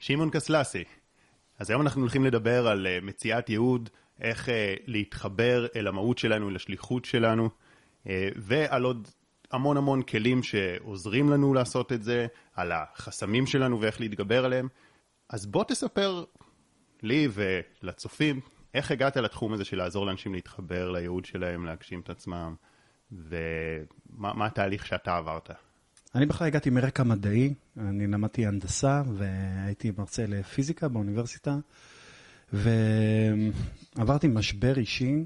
[0.00, 0.84] שמעון קסלסי.
[1.58, 3.90] אז היום אנחנו הולכים לדבר על uh, מציאת ייעוד,
[4.20, 4.50] איך uh,
[4.86, 7.48] להתחבר אל המהות שלנו, לשליחות שלנו,
[8.04, 9.08] uh, ועל עוד
[9.50, 14.68] המון המון כלים שעוזרים לנו לעשות את זה, על החסמים שלנו ואיך להתגבר עליהם.
[15.28, 16.24] אז בוא תספר
[17.02, 18.40] לי ולצופים,
[18.74, 22.54] איך הגעת לתחום הזה של לעזור לאנשים להתחבר לייעוד שלהם, להגשים את עצמם,
[23.12, 25.50] ומה התהליך שאתה עברת?
[26.14, 31.58] אני בכלל הגעתי מרקע מדעי, אני למדתי הנדסה והייתי מרצה לפיזיקה באוניברסיטה,
[32.52, 35.24] ועברתי משבר אישי,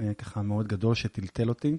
[0.00, 1.76] אה, ככה מאוד גדול שטלטל אותי.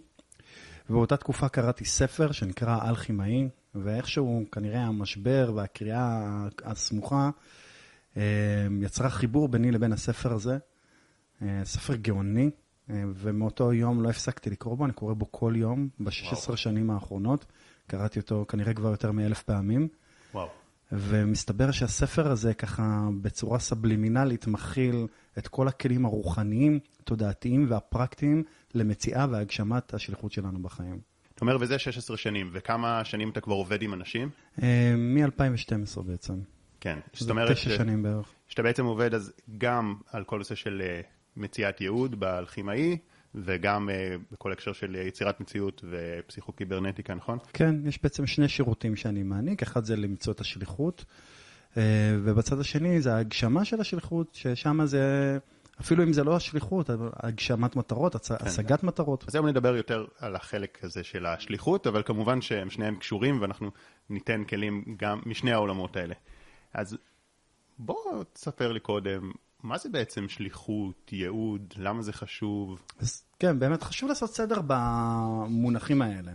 [0.90, 7.30] ובאותה תקופה קראתי ספר שנקרא אלכימאי, ואיכשהו כנראה המשבר והקריאה הסמוכה
[8.18, 10.58] אה, יצרה חיבור ביני לבין הספר הזה.
[11.42, 12.50] אה, ספר גאוני,
[12.90, 17.46] ומאותו יום לא הפסקתי לקרוא בו, אני קורא בו כל יום, ב-16 שנים האחרונות.
[17.88, 19.88] קראתי אותו כנראה כבר יותר מאלף פעמים.
[20.34, 20.48] וואו.
[20.92, 25.08] ומסתבר שהספר הזה ככה בצורה סבלימינלית מכיל
[25.38, 31.00] את כל הכלים הרוחניים, תודעתיים והפרקטיים למציאה והגשמת השליחות שלנו בחיים.
[31.36, 34.30] אתה אומר, וזה 16 שנים, וכמה שנים אתה כבר עובד עם אנשים?
[34.64, 36.40] אה, מ-2012 בעצם.
[36.80, 37.52] כן, זאת אומרת...
[37.52, 38.34] תשע שנים בערך.
[38.48, 41.02] שאתה בעצם עובד אז גם על כל נושא של אה,
[41.38, 42.98] מציאת ייעוד באלכימאי,
[43.36, 43.94] וגם uh,
[44.32, 47.38] בכל הקשר של יצירת מציאות ופסיכוקיברנטיקה, נכון?
[47.54, 51.06] כן, יש בעצם שני שירותים שאני מעניק, אחד זה למצוא את השליחות,
[51.72, 51.78] uh,
[52.24, 55.38] ובצד השני זה ההגשמה של השליחות, ששם זה...
[55.82, 58.32] אפילו אם זה לא השליחות, הגשמת מטרות, הצ...
[58.32, 58.46] כן.
[58.46, 59.26] השגת מטרות.
[59.28, 63.72] אז היום נדבר יותר על החלק הזה של השליחות, אבל כמובן שהם שניהם קשורים ואנחנו
[64.10, 66.16] ניתן כלים גם משני העולמות האלה.
[66.74, 66.98] אז
[67.80, 69.32] בוא תספר לי קודם,
[69.64, 72.82] מה זה בעצם שליחות, ייעוד, למה זה חשוב?
[73.00, 76.32] אז כן, באמת חשוב לעשות סדר במונחים האלה.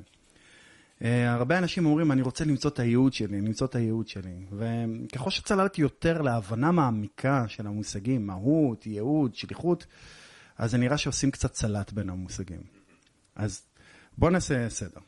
[0.99, 4.47] Uh, הרבה אנשים אומרים, אני רוצה למצוא את הייעוד שלי, למצוא את הייעוד שלי.
[4.53, 9.87] וככל שצללתי יותר להבנה מעמיקה של המושגים, מהות, ייעוד, שליחות,
[10.59, 12.63] אז זה נראה שעושים קצת סלט בין המושגים.
[13.35, 13.63] אז
[14.19, 15.01] בואו נעשה סדר.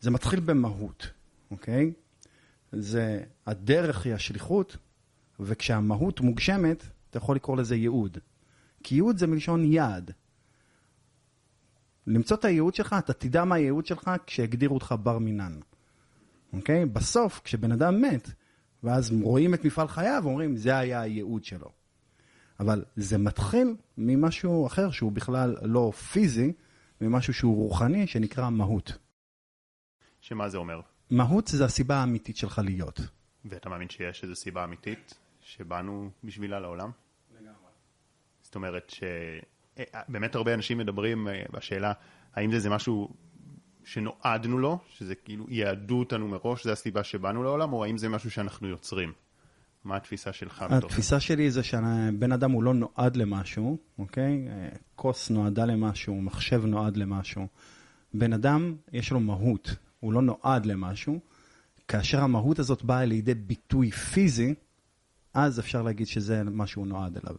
[0.00, 1.10] זה מתחיל במהות,
[1.50, 1.92] אוקיי?
[2.72, 4.76] זה, הדרך היא השליחות,
[5.40, 6.84] וכשהמהות מוגשמת,
[7.14, 8.18] אתה יכול לקרוא לזה ייעוד.
[8.82, 10.10] כי ייעוד זה מלשון יעד.
[12.06, 15.60] למצוא את הייעוד שלך, אתה תדע מה הייעוד שלך כשהגדירו אותך בר מינן.
[16.52, 16.86] אוקיי?
[16.86, 18.30] בסוף, כשבן אדם מת,
[18.82, 21.70] ואז רואים את מפעל חייו ואומרים, זה היה הייעוד שלו.
[22.60, 26.52] אבל זה מתחיל ממשהו אחר שהוא בכלל לא פיזי,
[27.00, 28.98] ממשהו שהוא רוחני, שנקרא מהות.
[30.20, 30.80] שמה זה אומר?
[31.10, 33.00] מהות זה הסיבה האמיתית שלך להיות.
[33.44, 36.90] ואתה מאמין שיש איזו סיבה אמיתית שבאנו בשבילה לעולם?
[38.54, 38.92] זאת אומרת
[40.08, 41.92] שבאמת הרבה אנשים מדברים אה, בשאלה
[42.34, 43.08] האם זה, זה משהו
[43.84, 48.30] שנועדנו לו, שזה כאילו יעדו אותנו מראש, זה הסיבה שבאנו לעולם, או האם זה משהו
[48.30, 49.12] שאנחנו יוצרים?
[49.84, 50.64] מה התפיסה שלך?
[50.70, 54.48] התפיסה שלי זה שבן אדם הוא לא נועד למשהו, אוקיי?
[54.96, 57.46] כוס נועדה למשהו, מחשב נועד למשהו.
[58.14, 61.18] בן אדם, יש לו מהות, הוא לא נועד למשהו.
[61.88, 64.54] כאשר המהות הזאת באה לידי ביטוי פיזי,
[65.34, 67.36] אז אפשר להגיד שזה מה שהוא נועד אליו.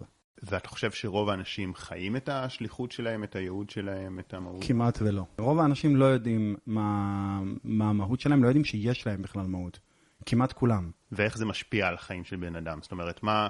[0.49, 4.63] ואתה חושב שרוב האנשים חיים את השליחות שלהם, את הייעוד שלהם, את המהות?
[4.67, 5.23] כמעט ולא.
[5.37, 9.79] רוב האנשים לא יודעים מה, מה המהות שלהם, לא יודעים שיש להם בכלל מהות.
[10.25, 10.91] כמעט כולם.
[11.11, 12.79] ואיך זה משפיע על החיים של בן אדם?
[12.81, 13.47] זאת אומרת, מה...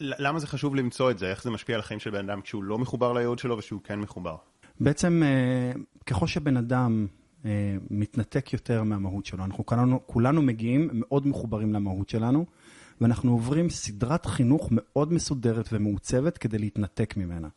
[0.00, 1.30] למה זה חשוב למצוא את זה?
[1.30, 4.00] איך זה משפיע על החיים של בן אדם כשהוא לא מחובר לייעוד שלו ושהוא כן
[4.00, 4.36] מחובר?
[4.80, 5.72] בעצם, אה,
[6.06, 7.06] ככל שבן אדם
[7.44, 12.46] אה, מתנתק יותר מהמהות שלו, אנחנו כולנו, כולנו מגיעים מאוד מחוברים למהות שלנו.
[13.00, 17.48] ואנחנו עוברים סדרת חינוך מאוד מסודרת ומעוצבת כדי להתנתק ממנה.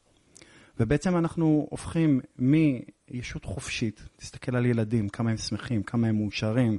[0.79, 6.77] ובעצם אנחנו הופכים מישות חופשית, תסתכל על ילדים, כמה הם שמחים, כמה הם מאושרים,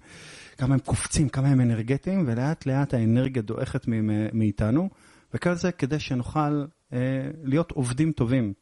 [0.57, 3.85] כמה הם קופצים, כמה הם אנרגטיים, ולאט לאט האנרגיה דועכת
[4.33, 4.91] מאיתנו,
[5.35, 6.99] וכל זה כדי שנוכל אה,
[7.43, 8.53] להיות עובדים טובים,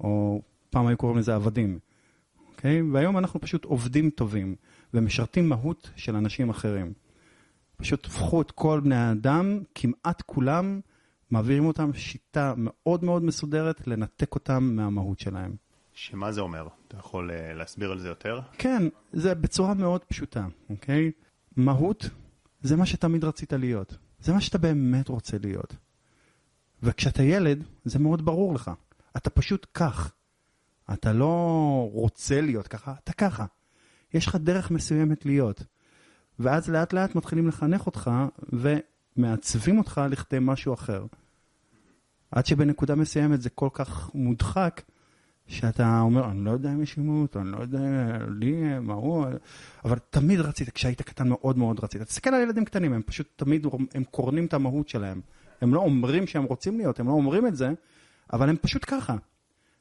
[0.00, 1.78] או פעם היו קוראים לזה עבדים,
[2.48, 2.82] אוקיי?
[2.82, 4.54] והיום אנחנו פשוט עובדים טובים,
[4.94, 6.92] ומשרתים מהות של אנשים אחרים.
[7.82, 10.80] פשוט הפכו את כל בני האדם, כמעט כולם,
[11.30, 15.56] מעבירים אותם שיטה מאוד מאוד מסודרת לנתק אותם מהמהות שלהם.
[15.92, 16.68] שמה זה אומר?
[16.88, 18.40] אתה יכול uh, להסביר על זה יותר?
[18.58, 18.82] כן,
[19.12, 21.10] זה בצורה מאוד פשוטה, אוקיי?
[21.56, 22.10] מהות
[22.60, 23.96] זה מה שתמיד רצית להיות.
[24.20, 25.76] זה מה שאתה באמת רוצה להיות.
[26.82, 28.70] וכשאתה ילד, זה מאוד ברור לך.
[29.16, 30.12] אתה פשוט כך.
[30.92, 33.46] אתה לא רוצה להיות ככה, אתה ככה.
[34.14, 35.64] יש לך דרך מסוימת להיות.
[36.38, 38.10] ואז לאט לאט מתחילים לחנך אותך
[38.52, 41.06] ומעצבים אותך לכדי משהו אחר.
[42.30, 44.82] עד שבנקודה מסוימת זה כל כך מודחק,
[45.46, 47.80] שאתה אומר, אני לא יודע אם יש עימות, אני לא יודע,
[48.28, 49.26] לי, מה הוא,
[49.84, 52.02] אבל תמיד רצית, כשהיית קטן מאוד מאוד רצית.
[52.02, 55.20] תסתכל על ילדים קטנים, הם פשוט תמיד, הם קורנים את המהות שלהם.
[55.60, 57.72] הם לא אומרים שהם רוצים להיות, הם לא אומרים את זה,
[58.32, 59.16] אבל הם פשוט ככה.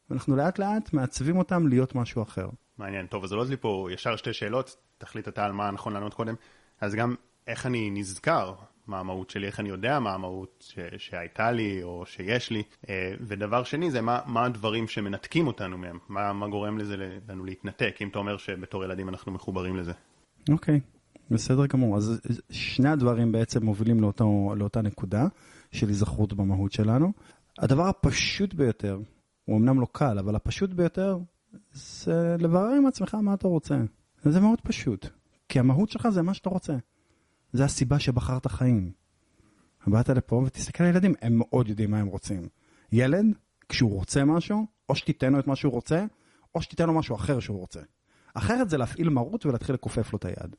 [0.10, 2.50] ואנחנו לאט לאט מעצבים אותם להיות משהו אחר.
[2.78, 6.14] מעניין, טוב, אז עולות לי פה ישר שתי שאלות, תחליט אתה על מה נכון לענות
[6.14, 6.36] קודם.
[6.82, 7.16] אז גם,
[7.48, 8.54] איך אני נזכר
[8.88, 12.64] מה המהות שלי, איך אני יודע מה המהות ש- שהייתה לי או שיש לי.
[12.90, 16.96] אה, ודבר שני זה מה, מה הדברים שמנתקים אותנו מהם, מה, מה גורם לזה
[17.30, 19.92] לנו להתנתק, אם אתה אומר שבתור ילדים אנחנו מחוברים לזה.
[20.50, 21.98] אוקיי, okay, בסדר גמור.
[21.98, 25.28] אז שני הדברים בעצם מובילים לאותו, לאותה נקודה
[25.72, 27.14] של היזכרות במהות שלנו.
[27.60, 29.00] הדבר הפשוט ביותר,
[29.46, 31.18] הוא אמנם לא קל, אבל הפשוט ביותר
[31.74, 33.78] זה לברר עם עצמך מה אתה רוצה.
[34.24, 35.08] זה מאוד פשוט,
[35.50, 36.78] כי המהות שלך זה מה שאתה רוצה.
[37.54, 38.92] זה הסיבה שבחרת חיים.
[39.88, 42.48] באת לפה ותסתכל על ילדים, הם מאוד יודעים מה הם רוצים.
[42.92, 43.26] ילד,
[43.70, 46.06] כשהוא רוצה משהו, או שתיתן לו את מה שהוא רוצה,
[46.56, 47.80] או שתיתן לו משהו אחר שהוא רוצה.
[48.34, 50.56] אחרת זה להפעיל מרות ולהתחיל לכופף לו את היד.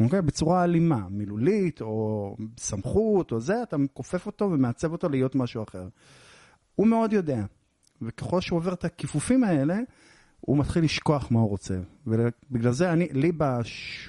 [0.00, 0.22] אוקיי?
[0.22, 5.88] בצורה אלימה, מילולית, או סמכות, או זה, אתה מכופף אותו ומעצב אותו להיות משהו אחר.
[6.74, 7.44] הוא מאוד יודע,
[8.02, 9.78] וככל שהוא עובר את הכיפופים האלה,
[10.40, 11.80] הוא מתחיל לשכוח מה הוא רוצה.
[12.06, 14.08] ובגלל זה אני, לי בש...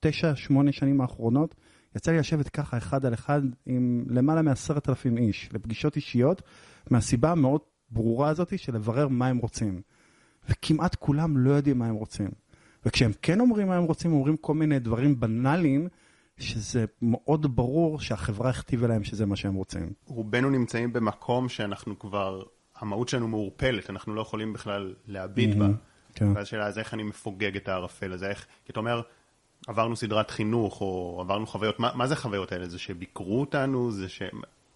[0.00, 1.54] תשע, שמונה שנים האחרונות,
[1.96, 6.42] יצא לי לשבת ככה אחד על אחד עם למעלה מעשרת אלפים איש, לפגישות אישיות,
[6.90, 9.82] מהסיבה המאוד ברורה הזאת של לברר מה הם רוצים.
[10.48, 12.28] וכמעט כולם לא יודעים מה הם רוצים.
[12.86, 15.88] וכשהם כן אומרים מה הם רוצים, אומרים כל מיני דברים בנאליים,
[16.38, 19.92] שזה מאוד ברור שהחברה הכתיבה להם שזה מה שהם רוצים.
[20.06, 22.42] רובנו נמצאים במקום שאנחנו כבר,
[22.80, 25.68] המהות שלנו מעורפלת, אנחנו לא יכולים בכלל להביט mm-hmm, בה.
[26.14, 26.32] כן.
[26.34, 29.02] ואז השאלה זה איך אני מפוגג את הערפל הזה, איך, כי אתה אומר,
[29.66, 32.68] עברנו סדרת חינוך, או עברנו חוויות, מה, מה זה החוויות האלה?
[32.68, 33.90] זה שביקרו אותנו?
[33.90, 34.22] זה ש...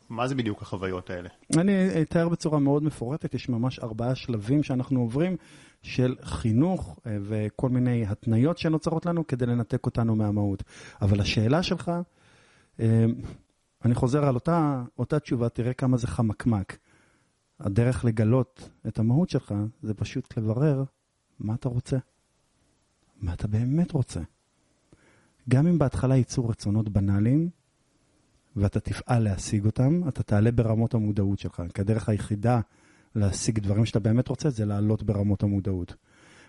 [0.08, 1.28] מה זה בדיוק החוויות האלה?
[1.56, 5.36] אני אתאר בצורה מאוד מפורטת, יש ממש ארבעה שלבים שאנחנו עוברים
[5.82, 10.62] של חינוך אה, וכל מיני התניות שנוצרות לנו כדי לנתק אותנו מהמהות.
[11.02, 11.92] אבל השאלה שלך,
[12.80, 13.04] אה,
[13.84, 16.76] אני חוזר על אותה, אותה תשובה, תראה כמה זה חמקמק.
[17.62, 20.84] הדרך לגלות את המהות שלך זה פשוט לברר
[21.38, 21.96] מה אתה רוצה.
[23.20, 24.20] מה אתה באמת רוצה.
[25.48, 27.50] גם אם בהתחלה ייצאו רצונות בנאליים,
[28.56, 31.62] ואתה תפעל להשיג אותם, אתה תעלה ברמות המודעות שלך.
[31.74, 32.60] כי הדרך היחידה
[33.14, 35.94] להשיג דברים שאתה באמת רוצה, זה לעלות ברמות המודעות.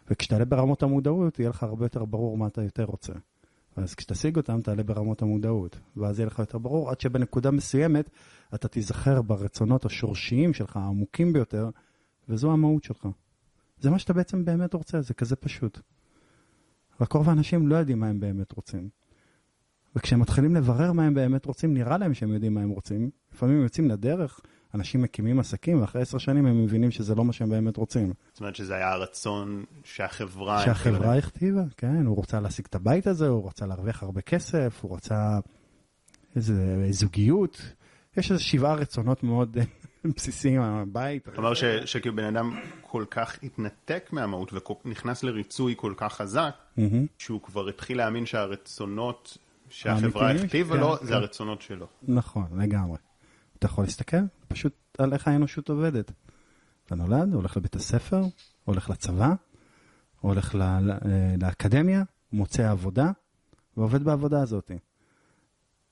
[0.10, 3.13] וכשתעלה ברמות המודעות, יהיה לך הרבה יותר ברור מה אתה יותר רוצה.
[3.75, 5.79] אז כשתשיג אותם, תעלה ברמות המודעות.
[5.97, 8.09] ואז יהיה לך יותר ברור, עד שבנקודה מסוימת,
[8.53, 11.69] אתה תיזכר ברצונות השורשיים שלך, העמוקים ביותר,
[12.29, 13.07] וזו המהות שלך.
[13.79, 15.79] זה מה שאתה בעצם באמת רוצה, זה כזה פשוט.
[17.01, 18.89] רק רוב האנשים לא יודעים מה הם באמת רוצים.
[19.95, 23.09] וכשהם מתחילים לברר מה הם באמת רוצים, נראה להם שהם יודעים מה הם רוצים.
[23.33, 24.39] לפעמים הם יוצאים לדרך,
[24.73, 28.13] אנשים מקימים עסקים, ואחרי עשר שנים הם מבינים שזה לא מה שהם באמת רוצים.
[28.31, 30.65] זאת אומרת שזה היה הרצון שהחברה...
[30.65, 32.05] שהחברה הכתיבה, כן.
[32.05, 35.39] הוא רוצה להשיג את הבית הזה, הוא רוצה להרוויח הרבה כסף, הוא רוצה
[36.35, 37.61] איזה זוגיות.
[38.17, 39.57] יש איזה שבעה רצונות מאוד
[40.15, 41.25] בסיסיים, הבית.
[41.25, 44.53] זאת אומרת שכאילו בן אדם כל כך התנתק מהמהות
[44.85, 46.55] ונכנס לריצוי כל כך חזק,
[47.17, 49.37] שהוא כבר התחיל להאמין שהרצונות
[49.69, 51.17] שהחברה הכתיבה לו, כן, זה כן.
[51.17, 51.87] הרצונות שלו.
[52.07, 52.97] נכון, לגמרי.
[53.59, 54.17] אתה יכול להסתכל
[54.53, 56.11] פשוט על איך האנושות עובדת.
[56.85, 58.21] אתה נולד, הולך לבית הספר,
[58.63, 59.33] הולך לצבא,
[60.21, 60.79] הולך אה,
[61.41, 63.11] לאקדמיה, מוצא עבודה,
[63.77, 64.71] ועובד בעבודה הזאת.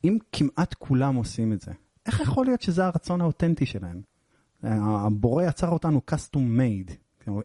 [0.04, 1.72] אם כמעט כולם עושים את זה,
[2.06, 4.02] איך יכול להיות שזה הרצון האותנטי שלהם?
[4.64, 6.94] הבורא יצר אותנו custom made,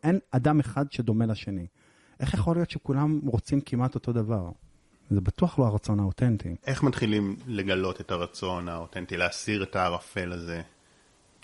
[0.02, 1.66] אין אדם אחד שדומה לשני.
[2.20, 4.50] איך יכול להיות שכולם רוצים כמעט אותו דבר?
[5.10, 6.56] זה בטוח לא הרצון האותנטי.
[6.66, 10.62] איך מתחילים לגלות את הרצון האותנטי, להסיר את הערפל הזה?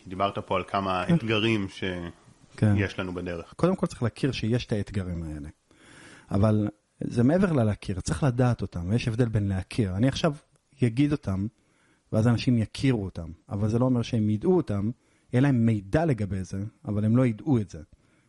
[0.07, 1.15] דיברת פה על כמה כן.
[1.15, 1.69] אתגרים.
[1.69, 2.13] שיש
[2.57, 2.75] כן.
[2.99, 3.55] לנו בדרך.
[3.57, 5.49] קודם כל צריך להכיר שיש את האתגרים האלה.
[6.31, 6.69] אבל
[7.01, 9.97] זה מעבר ללהכיר, צריך לדעת אותם, ויש הבדל בין להכיר.
[9.97, 10.35] אני עכשיו
[10.85, 11.47] אגיד אותם,
[12.13, 14.91] ואז אנשים יכירו אותם, אבל זה לא אומר שהם ידעו אותם,
[15.33, 17.83] יהיה להם מידע לגבי זה, אבל הם לא ידעו את זה.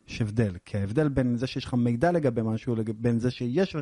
[0.08, 3.76] יש הבדל, כי ההבדל בין זה שיש לך מידע לגבי משהו, בין זה שיש,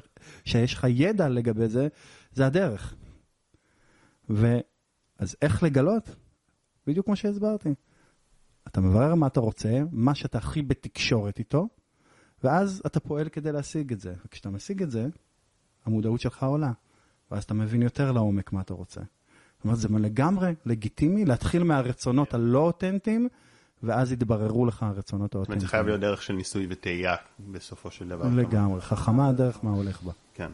[0.45, 1.87] שיש לך ידע לגבי זה,
[2.33, 2.95] זה הדרך.
[4.29, 6.15] ואז איך לגלות?
[6.87, 7.73] בדיוק כמו שהסברתי.
[8.67, 11.67] אתה מברר מה אתה רוצה, מה שאתה הכי בתקשורת איתו,
[12.43, 14.13] ואז אתה פועל כדי להשיג את זה.
[14.25, 15.07] וכשאתה משיג את זה,
[15.85, 16.71] המודעות שלך עולה,
[17.31, 19.01] ואז אתה מבין יותר לעומק מה אתה רוצה.
[19.01, 23.27] זאת אומרת, זה לגמרי לגיטימי להתחיל מהרצונות הלא אותנטיים,
[23.83, 25.59] ואז יתבררו לך הרצונות האותנטיים.
[25.59, 28.25] זה חייב להיות דרך של ניסוי וטעייה בסופו של דבר.
[28.35, 30.11] לגמרי, חכמה הדרך מה הולך בה.
[30.33, 30.51] כן.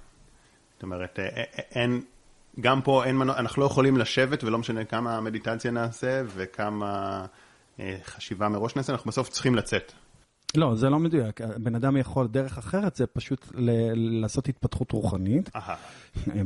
[0.74, 1.20] זאת אומרת,
[1.72, 2.02] אין,
[2.60, 7.26] גם פה אין מנוע, אנחנו לא יכולים לשבת ולא משנה כמה מדיטציה נעשה וכמה
[7.80, 9.92] אה, חשיבה מראש נעשה, אנחנו בסוף צריכים לצאת.
[10.56, 11.42] לא, זה לא מדויק.
[11.42, 15.76] בן אדם יכול, דרך אחרת זה פשוט ל- לעשות התפתחות רוחנית, אהה,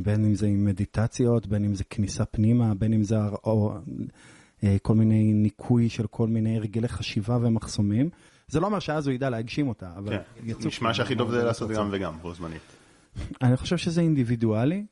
[0.04, 3.74] בין אם זה עם מדיטציות, בין אם זה כניסה פנימה, בין אם זה או,
[4.64, 8.10] אה, כל מיני ניקוי של כל מיני הרגלי חשיבה ומחסומים.
[8.48, 10.22] זה לא אומר שאז הוא ידע להגשים אותה, אבל כן.
[10.44, 10.68] יצאו...
[10.68, 12.62] נשמע שהכי טוב זה לעשות גם וגם, בו זמנית.
[13.42, 14.84] אני חושב שזה אינדיבידואלי.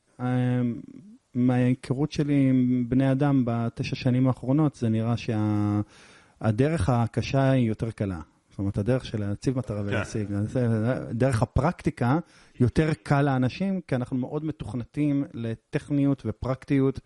[1.37, 7.91] אה, מההיכרות שלי עם בני אדם בתשע שנים האחרונות, זה נראה שהדרך הקשה היא יותר
[7.91, 8.21] קלה.
[8.51, 10.27] זאת אומרת, הדרך של להציב מטרה ולהשיג.
[10.47, 12.19] זה- דרך הפרקטיקה
[12.61, 17.01] יותר קל לאנשים, כי אנחנו מאוד מתוכנתים לטכניות ופרקטיות,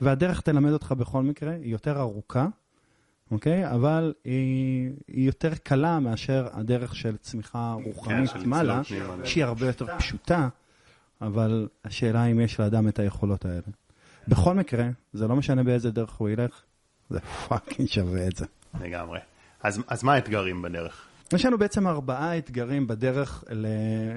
[0.00, 2.46] והדרך תלמד אותך בכל מקרה, היא יותר ארוכה,
[3.30, 3.70] אוקיי?
[3.70, 8.80] אבל היא, היא יותר קלה מאשר הדרך של צמיחה רוחנית של מעלה.
[9.24, 10.48] שהיא הרבה יותר פשוטה,
[11.20, 13.60] אבל השאלה אם יש לאדם את היכולות האלה.
[14.28, 16.62] בכל מקרה, זה לא משנה באיזה דרך הוא ילך,
[17.10, 18.46] זה פאקינג שווה את זה.
[18.80, 19.18] לגמרי.
[19.62, 21.06] אז אז מה האתגרים בדרך?
[21.34, 23.44] יש לנו בעצם ארבעה אתגרים בדרך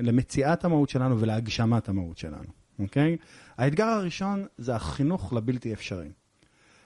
[0.04, 2.48] למציאת המהות שלנו ולהגשמת המהות שלנו,
[2.80, 3.18] אוקיי?
[3.58, 6.10] האתגר הראשון זה החינוך לבלתי אפשרי.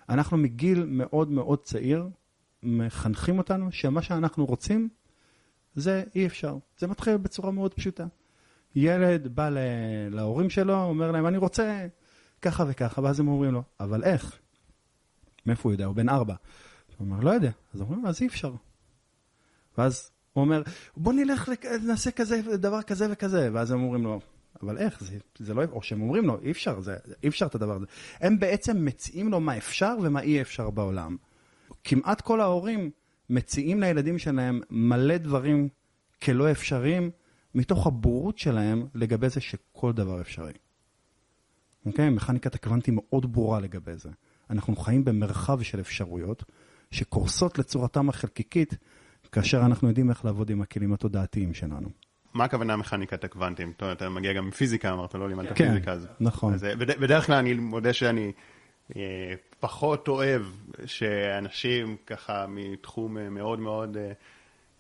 [0.10, 2.10] אנחנו מגיל מאוד מאוד צעיר
[2.63, 4.89] מחנכים אותנו שמה שאנחנו רוצים
[5.74, 6.57] זה אי אפשר.
[6.77, 8.05] זה מתחיל בצורה מאוד פשוטה.
[8.75, 9.50] ילד בא
[10.12, 11.88] להורים שלו, אומר להם, אני רוצה
[12.41, 14.39] ככה וככה, ואז הם אומרים לו, אבל איך?
[15.46, 15.86] מאיפה הוא יודע?
[15.86, 16.36] הוא בן ארבע.
[16.98, 17.51] הוא אומר, לא יודע.
[17.74, 18.53] אז אומרים לו, אז אי אפשר.
[19.77, 20.62] ואז הוא אומר,
[20.98, 21.50] בוא נלך,
[21.88, 24.20] נעשה כזה, דבר כזה וכזה, ואז הם אומרים לו,
[24.63, 27.55] אבל איך, זה, זה לא, או שהם אומרים לו, אי אפשר, זה, אי אפשר את
[27.55, 27.86] הדבר הזה.
[28.20, 31.17] הם בעצם מציעים לו מה אפשר ומה אי אפשר בעולם.
[31.84, 32.91] כמעט כל ההורים
[33.29, 35.70] מציעים לילדים שלהם מלא דברים
[36.24, 37.12] כלא אפשריים,
[37.55, 40.53] מתוך הבורות שלהם לגבי זה שכל דבר אפשרי.
[41.85, 42.09] אוקיי?
[42.09, 44.09] מכניקת הקוונטים מאוד ברורה לגבי זה.
[44.50, 46.43] אנחנו חיים במרחב של אפשרויות
[46.91, 48.74] שקורסות לצורתם החלקיקית,
[49.31, 51.89] כאשר אנחנו יודעים איך לעבוד עם הכלים התודעתיים שלנו.
[52.33, 53.74] מה הכוונה מכניקת הקוונטים?
[53.77, 55.91] אתה, אתה מגיע גם מפיזיקה, אמרת, לא לימדת כן, פיזיקה.
[55.91, 56.53] אז, נכון.
[56.53, 58.31] אז אה, בד, בדרך כלל אני מודה שאני
[58.95, 60.41] אה, פחות אוהב
[60.85, 63.97] שאנשים ככה מתחום אה, מאוד מאוד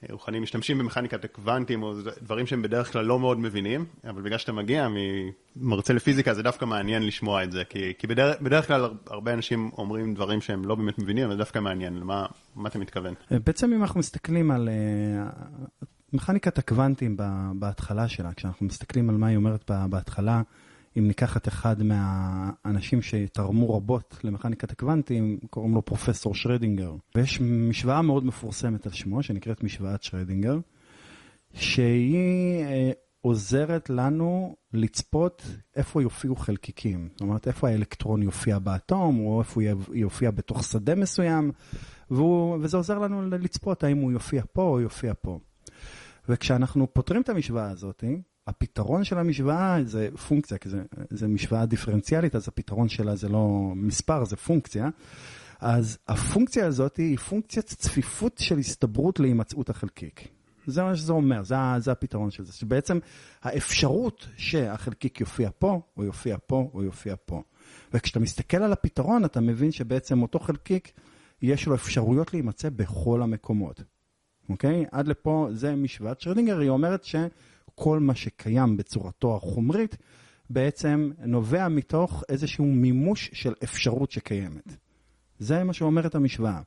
[0.03, 4.37] אה, רוחני משתמשים במכניקת הקוונטים, או דברים שהם בדרך כלל לא מאוד מבינים, אבל בגלל
[4.37, 4.87] שאתה מגיע
[5.55, 9.71] ממרצה לפיזיקה, זה דווקא מעניין לשמוע את זה, כי, כי בדרך, בדרך כלל הרבה אנשים
[9.77, 12.25] אומרים דברים שהם לא באמת מבינים, זה דווקא מעניין, למה
[12.55, 13.13] מה אתה מתכוון?
[13.31, 15.29] בעצם אם אנחנו מסתכלים על אה,
[16.13, 17.17] מכניקת הקוונטים
[17.53, 20.41] בהתחלה שלה, כשאנחנו מסתכלים על מה היא אומרת בהתחלה,
[20.97, 26.95] אם ניקח את אחד מהאנשים שתרמו רבות למכניקת הקוונטים, קוראים לו פרופסור שרדינגר.
[27.15, 30.57] ויש משוואה מאוד מפורסמת על שמו, שנקראת משוואת שרדינגר,
[31.53, 35.43] שהיא אה, עוזרת לנו לצפות
[35.75, 37.09] איפה יופיעו חלקיקים.
[37.11, 41.51] זאת אומרת, איפה האלקטרון יופיע באטום, או איפה הוא יופיע בתוך שדה מסוים,
[42.09, 45.39] והוא, וזה עוזר לנו לצפות האם הוא יופיע פה או יופיע פה.
[46.29, 48.03] וכשאנחנו פותרים את המשוואה הזאת,
[48.47, 53.73] הפתרון של המשוואה זה פונקציה, כי זה, זה משוואה דיפרנציאלית, אז הפתרון שלה זה לא
[53.75, 54.89] מספר, זה פונקציה.
[55.59, 60.27] אז הפונקציה הזאת היא פונקציית צפיפות של הסתברות להימצאות החלקיק.
[60.67, 62.53] זה מה שזה אומר, זה, זה הפתרון של זה.
[62.53, 62.99] שבעצם
[63.43, 67.41] האפשרות שהחלקיק יופיע פה, או יופיע פה, או יופיע פה.
[67.93, 70.91] וכשאתה מסתכל על הפתרון, אתה מבין שבעצם אותו חלקיק,
[71.41, 73.83] יש לו אפשרויות להימצא בכל המקומות.
[74.49, 74.85] אוקיי?
[74.91, 77.03] עד לפה זה משוואת שרדינגר, היא אומרת
[77.75, 79.97] שכל מה שקיים בצורתו החומרית,
[80.49, 84.77] בעצם נובע מתוך איזשהו מימוש של אפשרות שקיימת.
[85.39, 86.61] זה מה שאומרת המשוואה.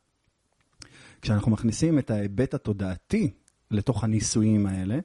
[1.23, 3.31] כשאנחנו מכניסים את ההיבט התודעתי
[3.71, 4.99] לתוך הניסויים האלה,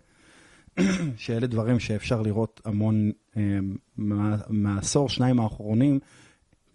[1.18, 3.60] שאלה דברים שאפשר לראות המון אה,
[3.98, 6.00] מה- מהעשור, שניים האחרונים,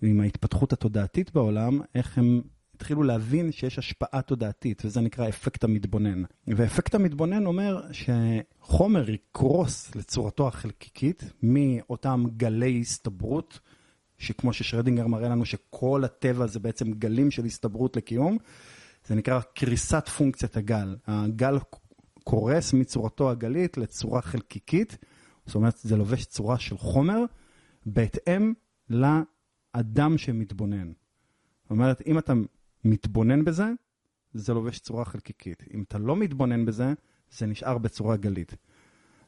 [0.02, 2.42] עם ההתפתחות התודעתית בעולם, איך הם
[2.78, 6.22] התחילו להבין שיש השפעה תודעתית, וזה נקרא אפקט המתבונן.
[6.46, 13.60] ואפקט המתבונן אומר שחומר יקרוס לצורתו החלקיקית מאותם גלי הסתברות,
[14.18, 18.38] שכמו ששרדינגר מראה לנו שכל הטבע זה בעצם גלים של הסתברות לקיום,
[19.06, 20.96] זה נקרא קריסת פונקציית הגל.
[21.06, 21.58] הגל
[22.24, 24.98] קורס מצורתו הגלית לצורה חלקיקית,
[25.46, 27.24] זאת אומרת זה לובש צורה של חומר,
[27.86, 28.52] בהתאם
[28.90, 30.92] לאדם שמתבונן.
[31.62, 32.32] זאת אומרת, אם אתה
[32.84, 33.66] מתבונן בזה,
[34.34, 35.62] זה לובש צורה חלקיקית.
[35.74, 36.92] אם אתה לא מתבונן בזה,
[37.30, 38.54] זה נשאר בצורה גלית.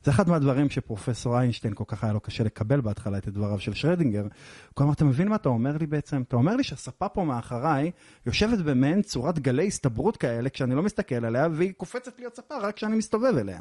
[0.05, 3.75] זה אחד מהדברים שפרופסור איינשטיין כל כך היה לו קשה לקבל בהתחלה את דבריו של
[3.75, 4.23] שרדינגר.
[4.23, 6.23] הוא אמר, אתה מבין מה אתה אומר לי בעצם?
[6.23, 7.91] אתה אומר לי שהספה פה מאחריי
[8.27, 12.77] יושבת במעין צורת גלי הסתברות כאלה כשאני לא מסתכל עליה, והיא קופצת להיות ספה רק
[12.77, 13.61] כשאני מסתובב אליה.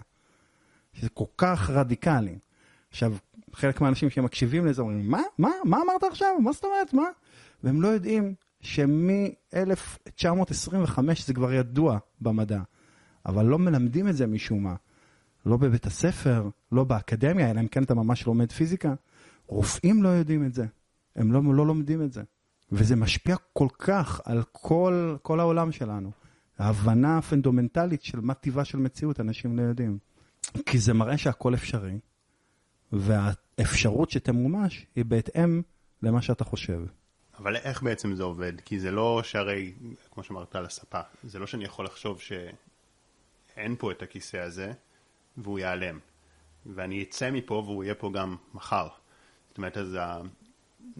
[0.93, 2.39] שזה כל כך רדיקלי.
[2.89, 3.13] עכשיו,
[3.53, 5.21] חלק מהאנשים שמקשיבים לזה אומרים, מה?
[5.37, 5.51] מה?
[5.65, 6.39] מה אמרת עכשיו?
[6.43, 6.93] מה זאת אומרת?
[6.93, 7.07] מה?
[7.63, 12.61] והם לא יודעים שמ-1925 זה כבר ידוע במדע.
[13.25, 14.75] אבל לא מלמדים את זה משום מה.
[15.45, 18.93] לא בבית הספר, לא באקדמיה, אלא אם כן אתה ממש לומד פיזיקה.
[19.47, 20.65] רופאים לא יודעים את זה,
[21.15, 22.23] הם לא, לא לומדים את זה.
[22.71, 26.11] וזה משפיע כל כך על כל, כל העולם שלנו.
[26.59, 29.97] ההבנה הפונדומנטלית של מה טיבה של מציאות, אנשים לא יודעים.
[30.65, 31.99] כי זה מראה שהכל אפשרי,
[32.91, 35.61] והאפשרות שתמומש היא בהתאם
[36.03, 36.85] למה שאתה חושב.
[37.39, 38.61] אבל איך בעצם זה עובד?
[38.61, 39.73] כי זה לא שהרי,
[40.11, 44.71] כמו שאמרת על הספה, זה לא שאני יכול לחשוב שאין פה את הכיסא הזה,
[45.37, 45.99] והוא ייעלם.
[46.65, 48.87] ואני אצא מפה והוא יהיה פה גם מחר.
[49.49, 49.97] זאת אומרת, אז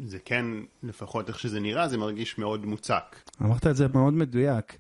[0.06, 0.46] זה כן,
[0.84, 3.16] לפחות איך שזה נראה, זה מרגיש מאוד מוצק.
[3.42, 4.78] אמרת את זה מאוד מדויק.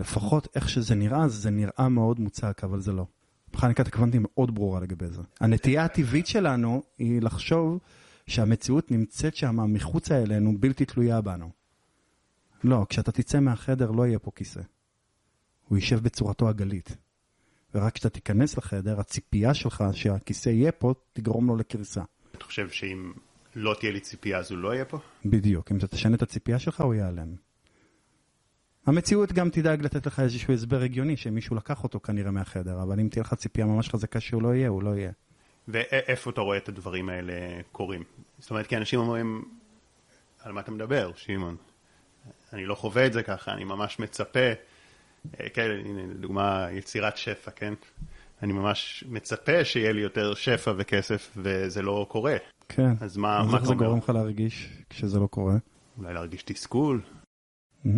[0.00, 3.06] לפחות איך שזה נראה, זה נראה מאוד מוצק, אבל זה לא.
[3.54, 5.22] מכניקת הקוונטים מאוד ברורה לגבי זה.
[5.40, 7.78] הנטייה הטבעית שלנו היא לחשוב
[8.26, 11.50] שהמציאות נמצאת שם מחוצה אלינו, בלתי תלויה בנו.
[12.64, 14.60] לא, כשאתה תצא מהחדר לא יהיה פה כיסא.
[15.68, 16.96] הוא יישב בצורתו הגלית.
[17.74, 22.02] ורק כשאתה תיכנס לחדר, הציפייה שלך שהכיסא יהיה פה, תגרום לו לקריסה.
[22.36, 23.12] אתה חושב שאם
[23.54, 24.98] לא תהיה לי ציפייה אז הוא לא יהיה פה?
[25.24, 27.34] בדיוק, אם אתה תשנה את הציפייה שלך, הוא ייעלם.
[28.86, 33.08] המציאות גם תדאג לתת לך איזשהו הסבר הגיוני שמישהו לקח אותו כנראה מהחדר, אבל אם
[33.08, 35.12] תהיה לך ציפייה ממש חזקה שהוא לא יהיה, הוא לא יהיה.
[35.68, 37.32] ואיפה אתה רואה את הדברים האלה
[37.72, 38.04] קורים?
[38.38, 39.44] זאת אומרת, כי אנשים אומרים,
[40.42, 41.56] על מה אתה מדבר, שמעון?
[42.52, 44.52] אני לא חווה את זה ככה, אני ממש מצפה,
[45.40, 47.74] אה, כן, הנה, לדוגמה, יצירת שפע, כן?
[48.42, 52.36] אני ממש מצפה שיהיה לי יותר שפע וכסף, וזה לא קורה.
[52.68, 52.92] כן.
[53.00, 55.54] אז מה, מה איך זה גורם לך להרגיש כשזה לא קורה?
[55.98, 57.00] אולי להרגיש תסכול?
[57.86, 57.88] Mm-hmm.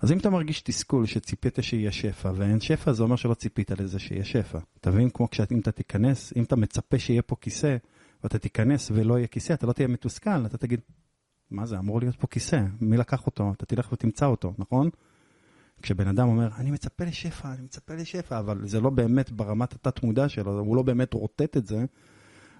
[0.00, 3.98] אז אם אתה מרגיש תסכול שציפית שיהיה שפע ואין שפע, זה אומר שלא ציפית לזה
[3.98, 4.58] שיהיה שפע.
[4.80, 5.10] אתה מבין?
[5.10, 7.76] כמו כשאם אתה תיכנס, אם אתה מצפה שיהיה פה כיסא,
[8.22, 10.80] ואתה תיכנס ולא יהיה כיסא, אתה לא תהיה מתוסכל, אתה תגיד,
[11.50, 13.52] מה זה, אמור להיות פה כיסא, מי לקח אותו?
[13.56, 14.90] אתה תלך ותמצא אותו, נכון?
[15.82, 20.28] כשבן אדם אומר, אני מצפה לשפע, אני מצפה לשפע, אבל זה לא באמת ברמת התת-מודע
[20.28, 21.84] שלו, הוא לא באמת רוטט את זה,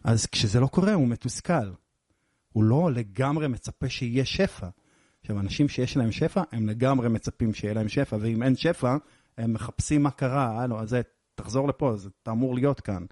[0.05, 1.73] אז כשזה לא קורה, הוא מתוסכל.
[2.53, 4.69] הוא לא לגמרי מצפה שיהיה שפע.
[5.25, 8.97] עכשיו, אנשים שיש להם שפע, הם לגמרי מצפים שיהיה להם שפע, ואם אין שפע,
[9.39, 11.01] הם מחפשים מה קרה, הלו, זה,
[11.35, 13.05] תחזור לפה, אז אתה אמור להיות כאן.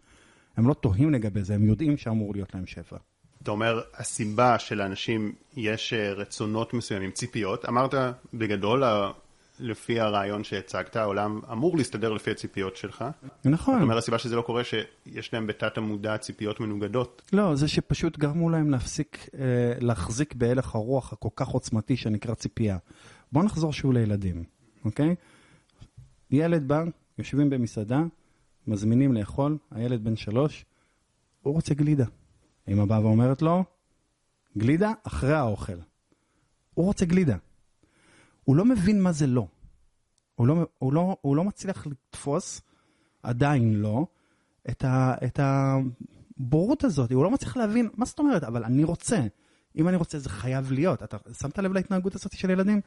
[0.57, 2.97] הם לא תוהים לגבי זה, הם יודעים שאמור להיות להם שפע.
[3.43, 7.95] אתה אומר, הסיבה שלאנשים יש אה, רצונות מסוימים, ציפיות, אמרת
[8.35, 8.83] בגדול,
[9.63, 13.05] לפי הרעיון שהצגת, העולם אמור להסתדר לפי הציפיות שלך.
[13.45, 13.75] נכון.
[13.75, 17.23] זאת אומרת, הסיבה שזה לא קורה, שיש להם בתת המודע ציפיות מנוגדות.
[17.33, 22.79] לא, זה שפשוט גרמו להם להפסיק, אה, להחזיק בהלך הרוח הכל כך עוצמתי שנקרא ציפייה.
[23.33, 24.45] בואו נחזור שוב לילדים,
[24.85, 25.15] אוקיי?
[26.31, 26.85] ילד בא,
[27.19, 28.03] יושבים במסעדה,
[28.67, 30.65] מזמינים לאכול, הילד בן שלוש,
[31.43, 32.05] הוא רוצה גלידה.
[32.69, 33.65] אמא באה ואומרת לו,
[34.59, 35.79] גלידה אחרי האוכל.
[36.75, 37.37] הוא רוצה גלידה.
[38.45, 39.47] הוא לא מבין מה זה לא.
[40.35, 42.61] הוא לא, הוא לא, הוא לא מצליח לתפוס,
[43.23, 44.07] עדיין לא,
[44.71, 47.13] את, ה, את הבורות הזאת.
[47.13, 48.45] הוא לא מצליח להבין, מה זאת אומרת?
[48.45, 49.21] אבל אני רוצה.
[49.77, 51.03] אם אני רוצה, זה חייב להיות.
[51.03, 52.81] אתה שמת לב להתנהגות הזאת של ילדים?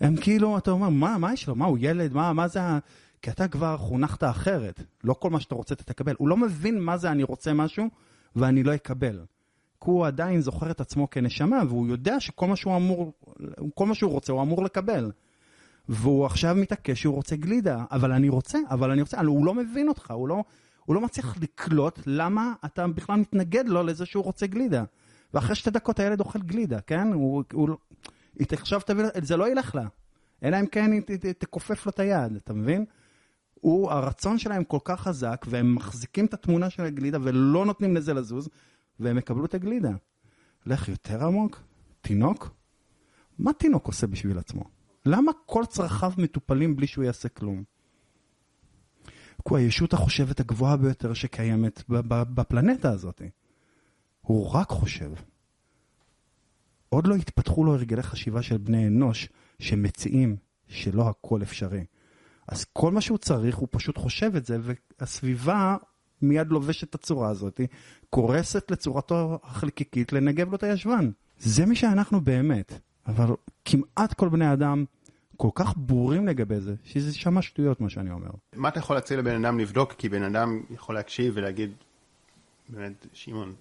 [0.00, 1.54] הם כאילו, אתה אומר, מה, מה יש לו?
[1.54, 2.12] מה, הוא ילד?
[2.12, 2.78] מה, מה זה ה...
[3.22, 4.80] כי אתה כבר חונכת אחרת.
[5.04, 6.14] לא כל מה שאתה רוצה אתה תקבל.
[6.18, 7.88] הוא לא מבין מה זה אני רוצה משהו
[8.36, 9.24] ואני לא אקבל.
[9.80, 13.12] כי הוא עדיין זוכר את עצמו כנשמה, והוא יודע שכל מה שהוא אמור,
[13.74, 15.10] כל מה שהוא רוצה הוא אמור לקבל.
[15.88, 19.88] והוא עכשיו מתעקש שהוא רוצה גלידה, אבל אני רוצה, אבל אני רוצה, הוא לא מבין
[19.88, 20.44] אותך, הוא לא,
[20.84, 24.84] הוא לא מצליח לקלוט למה אתה בכלל מתנגד לו לזה שהוא רוצה גלידה.
[25.34, 27.12] ואחרי שתי דקות הילד אוכל גלידה, כן?
[27.12, 27.68] הוא, הוא,
[28.38, 29.86] היא עכשיו תביא, זה לא ילך לה.
[30.42, 32.84] אלא אם כן היא תכופף לו את היד, אתה מבין?
[33.54, 38.14] הוא, הרצון שלהם כל כך חזק, והם מחזיקים את התמונה של הגלידה ולא נותנים לזה
[38.14, 38.48] לזוז,
[39.00, 39.92] והם יקבלו את הגלידה.
[40.66, 41.62] לך יותר עמוק,
[42.00, 42.50] תינוק?
[43.38, 44.64] מה תינוק עושה בשביל עצמו?
[45.06, 47.64] למה כל צרכיו מטופלים בלי שהוא יעשה כלום?
[49.36, 53.22] כי הוא הישות החושבת הגבוהה ביותר שקיימת בפלנטה הזאת.
[54.20, 55.12] הוא רק חושב.
[56.88, 59.28] עוד לא התפתחו לו הרגלי חשיבה של בני אנוש
[59.58, 60.36] שמציעים
[60.68, 61.84] שלא הכל אפשרי.
[62.48, 65.76] אז כל מה שהוא צריך, הוא פשוט חושב את זה, והסביבה
[66.22, 67.60] מיד לובשת את הצורה הזאת,
[68.10, 71.10] קורסת לצורתו החלקיקית לנגב לו את הישבן.
[71.38, 72.80] זה מי שאנחנו באמת.
[73.06, 73.26] אבל
[73.64, 74.84] כמעט כל בני אדם
[75.36, 78.30] כל כך ברורים לגבי זה, שזה שמע שטויות מה שאני אומר.
[78.56, 79.92] מה אתה יכול להציע לבן אדם לבדוק?
[79.92, 81.70] כי בן אדם יכול להקשיב ולהגיד,
[82.68, 83.54] באמת, שמעון,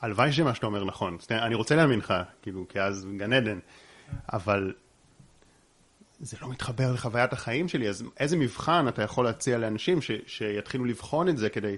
[0.00, 1.16] הלוואי שמה שאתה אומר נכון.
[1.30, 3.58] אני רוצה להאמין לך, כאילו, כי אז גן עדן,
[4.32, 4.72] אבל
[6.20, 10.84] זה לא מתחבר לחוויית החיים שלי, אז איזה מבחן אתה יכול להציע לאנשים ש, שיתחילו
[10.84, 11.76] לבחון את זה כדי,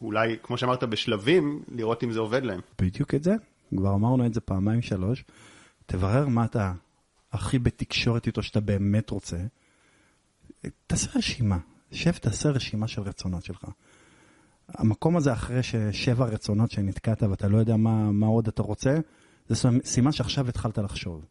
[0.00, 2.60] אולי, כמו שאמרת, בשלבים, לראות אם זה עובד להם.
[2.80, 3.34] בדיוק את זה,
[3.76, 5.24] כבר אמרנו את זה פעמיים שלוש.
[5.86, 6.72] תברר מה אתה
[7.32, 9.36] הכי בתקשורת איתו שאתה באמת רוצה.
[10.86, 11.58] תעשה רשימה,
[11.90, 13.64] שב, תעשה רשימה של רצונות שלך.
[14.68, 18.98] המקום הזה אחרי ששבע רצונות שנתקעת ואתה לא יודע מה, מה עוד אתה רוצה,
[19.48, 21.24] זה סימן שעכשיו התחלת לחשוב.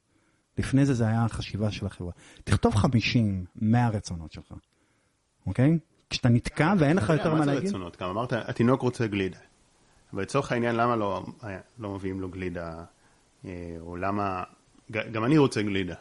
[0.57, 2.11] לפני זה זה היה החשיבה של החברה.
[2.43, 4.53] תכתוב 50, 100 רצונות שלך,
[5.47, 5.79] אוקיי?
[6.09, 7.53] כשאתה נתקע ואין לך יותר מה להגיד.
[7.53, 8.01] מה זה רצונות?
[8.01, 9.37] גם אמרת, התינוק רוצה גלידה.
[10.13, 11.25] אבל לצורך העניין, למה לא,
[11.79, 12.83] לא מביאים לו גלידה,
[13.45, 14.43] אה, או למה,
[14.91, 15.95] גם אני רוצה גלידה,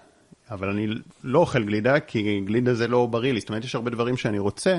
[0.51, 0.87] אבל אני
[1.25, 3.41] לא אוכל גלידה, כי גלידה זה לא בריא לי.
[3.41, 4.75] זאת אומרת, יש הרבה דברים שאני רוצה,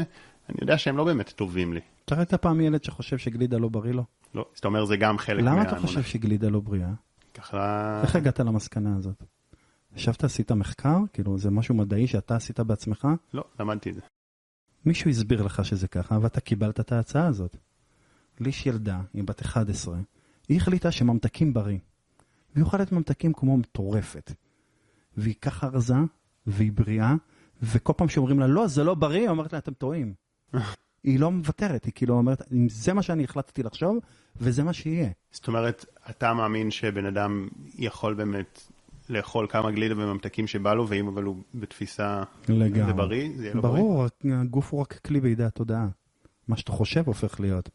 [0.50, 1.80] אני יודע שהם לא באמת טובים לי.
[2.06, 4.04] אתה ראית פעם ילד שחושב שגלידה לא בריא לו?
[4.36, 5.52] לא, זאת אומרת, זה גם חלק מה...
[5.52, 6.90] למה אתה חושב שגלידה לא בריאה?
[7.34, 8.00] ככה...
[8.04, 9.24] איך הגעת למסקנה הזאת?
[9.96, 10.98] ישבת, עשית מחקר?
[11.14, 13.08] כאילו, זה משהו מדעי שאתה עשית בעצמך?
[13.34, 14.02] לא, למדתי את זה.
[14.86, 17.58] מישהו הסביר לך שזה ככה, ואתה קיבלת את ההצעה הזאת.
[18.40, 19.98] לי יש ילדה, היא בת 11,
[20.50, 21.78] היא החליטה שממתקים בריא.
[22.56, 24.32] והיא אוכלת ממתקים כמו מטורפת.
[25.18, 25.96] והיא ככה רזה,
[26.48, 27.16] והיא בריאה,
[27.64, 30.14] וכל פעם שאומרים לה, לא, זה לא בריא, היא אומרת לה, אתם טועים.
[31.04, 33.98] היא לא מוותרת, היא כאילו אומרת, אם זה מה שאני החלטתי לחשוב,
[34.36, 35.10] וזה מה שיהיה.
[35.32, 38.71] זאת אומרת, אתה מאמין שבן אדם יכול באמת
[39.12, 42.86] לאכול כמה גלידה וממתקים שבא לו, ואם אבל הוא בתפיסה לגמרי.
[42.86, 43.74] זה בריא, זה יהיה לו בריא?
[43.74, 45.88] ברור, הגוף הוא רק כלי בידי התודעה.
[46.48, 47.70] מה שאתה חושב הופך להיות.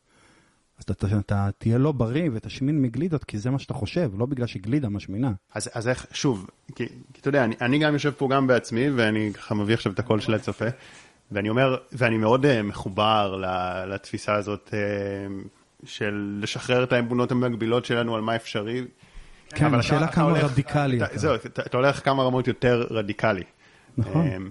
[0.79, 4.27] אז אתה, אתה, אתה תהיה לא בריא ותשמין מגלידות, כי זה מה שאתה חושב, לא
[4.27, 5.33] בגלל שגלידה משמינה.
[5.55, 8.91] אז, אז איך, שוב, כי, כי אתה יודע, אני, אני גם יושב פה גם בעצמי,
[8.91, 10.65] ואני ככה מביא עכשיו את הקול של הצופה,
[11.33, 13.43] ואני אומר, ואני מאוד uh, מחובר
[13.87, 18.85] לתפיסה הזאת uh, של לשחרר את האמונות המגבילות שלנו על מה אפשרי.
[19.57, 21.19] כן, השאלה כמה הולך, רדיקלי אתה.
[21.19, 23.45] זהו, אתה, אתה הולך כמה רמות יותר רדיקלי.
[23.99, 24.29] נכון.
[24.29, 24.51] Um,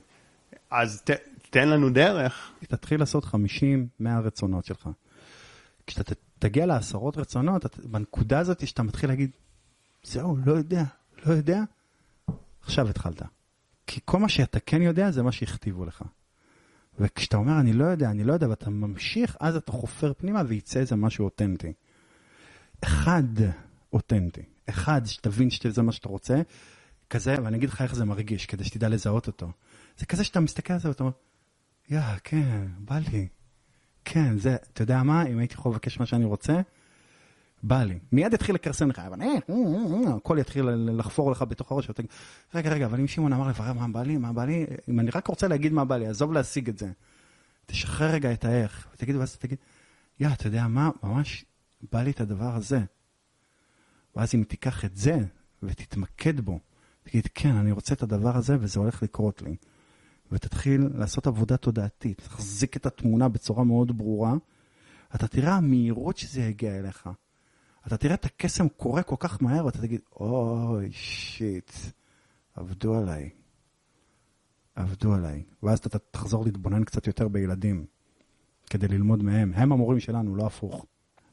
[0.72, 1.10] אז ת,
[1.50, 2.52] תן לנו דרך.
[2.68, 4.90] תתחיל לעשות 50-100 רצונות שלך.
[5.88, 9.30] כשאתה תגיע לעשרות רצונות, את, בנקודה הזאת שאתה מתחיל להגיד,
[10.04, 10.84] זהו, לא יודע,
[11.26, 11.62] לא יודע,
[12.62, 13.22] עכשיו התחלת.
[13.88, 16.04] כי כל מה שאתה כן יודע זה מה שהכתיבו לך.
[17.00, 20.80] וכשאתה אומר, אני לא יודע, אני לא יודע, ואתה ממשיך, אז אתה חופר פנימה וייצא
[20.80, 21.74] איזה משהו אותנטי.
[22.84, 23.24] אחד
[23.96, 26.42] אותנטי, אחד שתבין שזה מה שאתה רוצה,
[27.10, 29.52] כזה, ואני אגיד לך איך זה מרגיש, כדי שתדע לזהות אותו.
[29.98, 31.14] זה כזה שאתה מסתכל על זה ואתה אומר,
[31.90, 33.28] יא, כן, בא לי.
[34.06, 36.62] כן, זה, אתה יודע מה, אם הייתי יכול לבקש מה שאני רוצה,
[37.64, 38.00] בא לי.
[38.12, 39.56] מיד יתחיל לכרסם לך, אבל אה, אה,
[40.10, 41.90] אה, הכל יתחיל לחפור לך בתוך הראש.
[42.56, 45.12] רגע, רגע, אבל אם שמעון אמר לברר מה בא לי, מה בא לי, אם אני
[45.12, 46.92] רק רוצה להגיד מה בא לי, עזוב להשיג את זה.
[47.66, 49.58] תשחרר רגע את האיך, ותגיד, ואז תגיד,
[50.20, 51.46] יא, אתה יודע מה, ממש
[51.92, 52.80] בא לי את הדבר הזה.
[54.16, 55.18] ואז אם תיקח את זה
[55.64, 56.60] ותתמקד בו,
[57.04, 59.56] תגיד, כן, אני רוצה את הדבר הזה וזה הולך לקרות לי.
[60.32, 64.34] ותתחיל לעשות עבודה תודעתית, תחזיק את התמונה בצורה מאוד ברורה,
[65.16, 67.10] אתה תראה המהירות שזה יגיע אליך.
[67.88, 71.72] אתה תראה את הקסם קורה כל כך מהר, ואתה תגיד, אוי, שיט,
[72.54, 73.30] עבדו עליי.
[74.76, 75.44] עבדו עליי.
[75.64, 77.86] ואז אתה תחזור להתבונן קצת יותר בילדים,
[78.70, 79.52] כדי ללמוד מהם.
[79.56, 80.86] הם המורים שלנו, לא הפוך.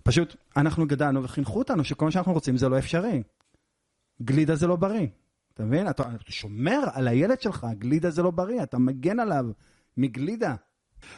[0.02, 3.22] פשוט, אנחנו גדלנו וחינכו אותנו שכל מה שאנחנו רוצים זה לא אפשרי.
[4.22, 5.06] גלידה זה לא בריא.
[5.54, 5.88] אתה מבין?
[5.88, 9.46] אתה שומר על הילד שלך, גלידה זה לא בריא, אתה מגן עליו
[9.96, 10.54] מגלידה.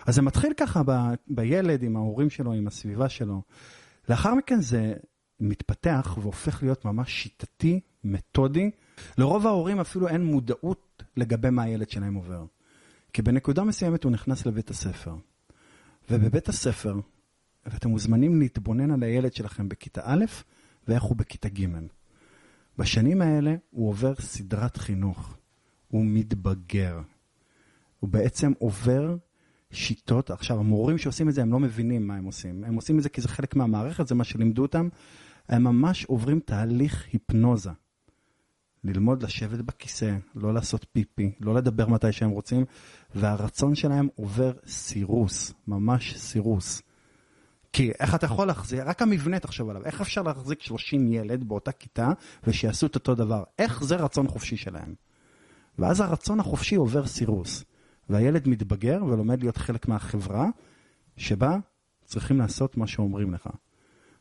[0.07, 0.91] אז זה מתחיל ככה ב,
[1.29, 3.43] בילד, עם ההורים שלו, עם הסביבה שלו.
[4.09, 4.95] לאחר מכן זה
[5.41, 8.71] מתפתח והופך להיות ממש שיטתי, מתודי.
[9.19, 12.45] לרוב ההורים אפילו אין מודעות לגבי מה הילד שלהם עובר.
[13.13, 15.15] כי בנקודה מסוימת הוא נכנס לבית הספר.
[16.11, 16.95] ובבית הספר,
[17.67, 20.25] ואתם מוזמנים להתבונן על הילד שלכם בכיתה א'
[20.89, 21.67] ואיך הוא בכיתה ג'.
[22.79, 25.37] בשנים האלה הוא עובר סדרת חינוך.
[25.89, 27.01] הוא מתבגר.
[28.01, 29.17] הוא בעצם עובר
[29.71, 33.03] שיטות, עכשיו המורים שעושים את זה הם לא מבינים מה הם עושים, הם עושים את
[33.03, 34.89] זה כי זה חלק מהמערכת, זה מה שלימדו אותם,
[35.49, 37.71] הם ממש עוברים תהליך היפנוזה.
[38.85, 42.65] ללמוד לשבת בכיסא, לא לעשות פיפי, לא לדבר מתי שהם רוצים,
[43.15, 46.83] והרצון שלהם עובר סירוס, ממש סירוס.
[47.75, 51.73] כי איך אתה יכול להחזיק, רק המבנה תחשוב עליו, איך אפשר להחזיק 30 ילד באותה
[51.73, 52.13] כיתה
[52.47, 53.45] ושיעשו את אותו דבר?
[53.59, 54.95] איך זה רצון חופשי שלהם?
[55.79, 57.65] ואז הרצון החופשי עובר סירוס,
[58.09, 60.49] והילד מתבגר ולומד להיות חלק מהחברה,
[61.17, 61.57] שבה
[62.05, 63.49] צריכים לעשות מה שאומרים לך.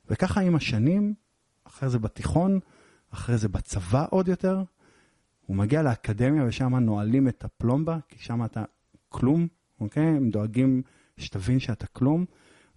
[0.09, 1.13] וככה עם השנים,
[1.63, 2.59] אחרי זה בתיכון,
[3.13, 4.63] אחרי זה בצבא עוד יותר,
[5.45, 8.63] הוא מגיע לאקדמיה ושם נועלים את הפלומבה, כי שם אתה
[9.09, 9.47] כלום,
[9.79, 10.03] אוקיי?
[10.03, 10.81] הם דואגים
[11.17, 12.25] שתבין שאתה כלום.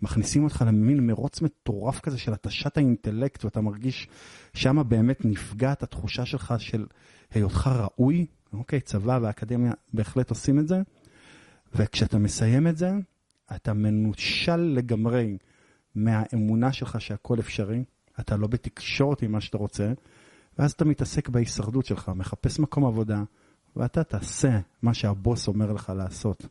[0.02, 4.08] מכניסים אותך למין מרוץ מטורף כזה של התשת האינטלקט, ואתה מרגיש
[4.54, 6.86] שמה באמת נפגעת התחושה שלך של
[7.30, 8.26] היותך ראוי.
[8.52, 10.82] אוקיי, צבא ואקדמיה בהחלט עושים את זה.
[11.74, 12.90] וכשאתה מסיים את זה,
[13.56, 15.38] אתה מנושל לגמרי
[15.94, 17.84] מהאמונה שלך שהכל אפשרי.
[18.20, 19.92] אתה לא בתקשורת עם מה שאתה רוצה,
[20.58, 23.22] ואז אתה מתעסק בהישרדות שלך, מחפש מקום עבודה,
[23.76, 26.46] ואתה תעשה מה שהבוס אומר לך לעשות.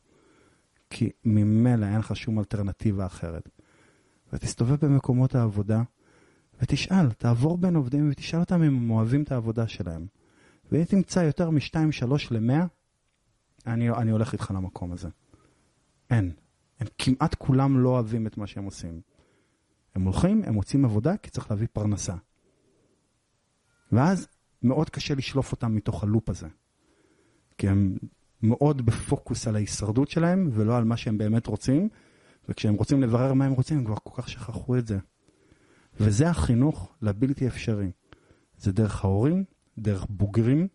[0.89, 3.49] כי ממילא אין לך שום אלטרנטיבה אחרת.
[4.33, 5.83] ותסתובב במקומות העבודה,
[6.61, 10.07] ותשאל, תעבור בין עובדים ותשאל אותם אם הם אוהבים את העבודה שלהם.
[10.71, 12.53] ואם תמצא יותר מ-2, 3 ל-100,
[13.67, 15.09] אני, אני הולך איתך למקום הזה.
[16.09, 16.31] אין.
[16.79, 19.01] הם כמעט כולם לא אוהבים את מה שהם עושים.
[19.95, 22.15] הם הולכים, הם מוצאים עבודה כי צריך להביא פרנסה.
[23.91, 24.27] ואז
[24.63, 26.47] מאוד קשה לשלוף אותם מתוך הלופ הזה.
[27.57, 27.97] כי הם
[28.45, 31.89] מאוד בפוקוס על ההישרדות שלהם ולא על מה שהם באמת רוצים,
[32.49, 34.97] וכשהם רוצים לברר מה הם רוצים, הם כבר כל כך שכחו את זה.
[35.99, 37.91] וזה החינוך לבלתי אפשרי.
[38.57, 39.43] זה דרך ההורים,
[39.77, 40.67] דרך בוגרים,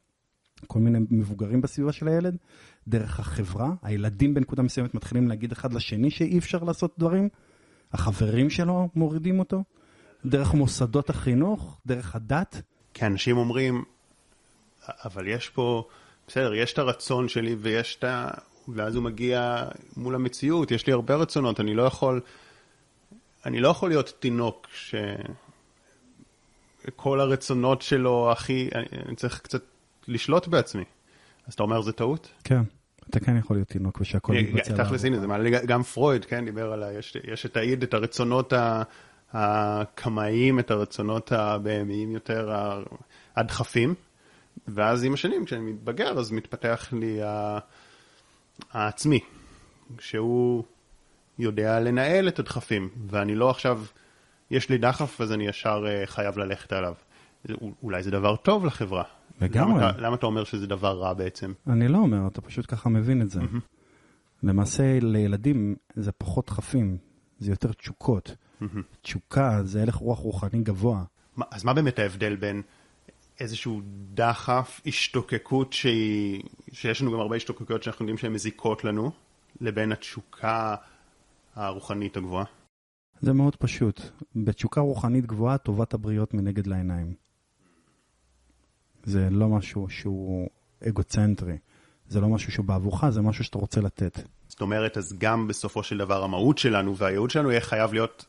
[0.67, 2.37] כל מיני מבוגרים בסביבה של הילד,
[2.89, 7.29] דרך החברה, הילדים בנקודה מסוימת מתחילים להגיד אחד לשני שאי אפשר לעשות דברים,
[7.93, 9.65] החברים שלו מורידים אותו,
[10.27, 12.63] דרך מוסדות החינוך, דרך הדת.
[12.95, 13.85] כי אנשים אומרים,
[15.05, 15.89] אבל יש פה,
[16.31, 18.29] בסדר, יש את הרצון שלי ויש את ה...
[18.69, 19.65] ואז הוא מגיע
[19.97, 22.21] מול המציאות, יש לי הרבה רצונות, אני לא יכול,
[23.47, 24.95] אני לא יכול להיות תינוק ש...
[26.97, 28.69] כל הרצונות שלו, הכי,
[29.07, 29.63] אני, צריך קצת
[30.09, 30.85] לשלוט בעצמי.
[31.47, 32.33] אז אתה אומר זה טעות?
[32.45, 32.61] כן,
[33.11, 34.85] אתה כן יכול להיות תינוק ושהכל מתבצע.
[34.85, 38.53] תכלס, הנה, זה מעלה, גם פרויד, כן, דיבר על, יש, יש את האיד, את הרצונות
[39.33, 42.55] הקמאיים, את הרצונות הבהמיים יותר,
[43.37, 43.95] הדחפים,
[44.75, 47.21] ואז עם השנים, כשאני מתבגר, אז מתפתח לי
[48.73, 49.21] העצמי,
[49.99, 50.65] שהוא
[51.39, 53.83] יודע לנהל את הדחפים, ואני לא עכשיו,
[54.51, 56.95] יש לי דחף, אז אני ישר אה, חייב ללכת עליו.
[57.83, 59.05] אולי זה דבר טוב לחברה.
[59.41, 59.83] לגמרי.
[59.83, 61.53] למה למה אתה אומר שזה דבר רע בעצם?
[61.67, 63.41] אני לא אומר, אתה פשוט ככה מבין את זה.
[63.41, 63.61] Mm-hmm.
[64.43, 66.99] למעשה, לילדים זה פחות דחפים,
[67.39, 68.37] זה יותר תשוקות.
[68.63, 68.65] Mm-hmm.
[69.03, 71.05] תשוקה זה הלך רוח רוחני גבוה.
[71.37, 72.63] מה, אז מה באמת ההבדל בין
[73.41, 73.81] איזשהו
[74.15, 79.11] דחף, השתוקקות שהיא, שיש לנו גם הרבה השתוקקויות שאנחנו יודעים שהן מזיקות לנו,
[79.61, 80.75] לבין התשוקה
[81.55, 82.45] הרוחנית הגבוהה?
[83.21, 84.01] זה מאוד פשוט.
[84.37, 87.15] בתשוקה רוחנית גבוהה, טובת הבריות מנגד לעיניים.
[89.05, 90.49] זה לא משהו שהוא
[90.89, 91.59] אגוצנטרי.
[92.09, 94.19] זה לא משהו שהוא בעבורך, זה משהו שאתה רוצה לתת.
[94.49, 98.27] זאת אומרת, אז גם בסופו של דבר המהות שלנו והייעוד שלנו יהיה חייב להיות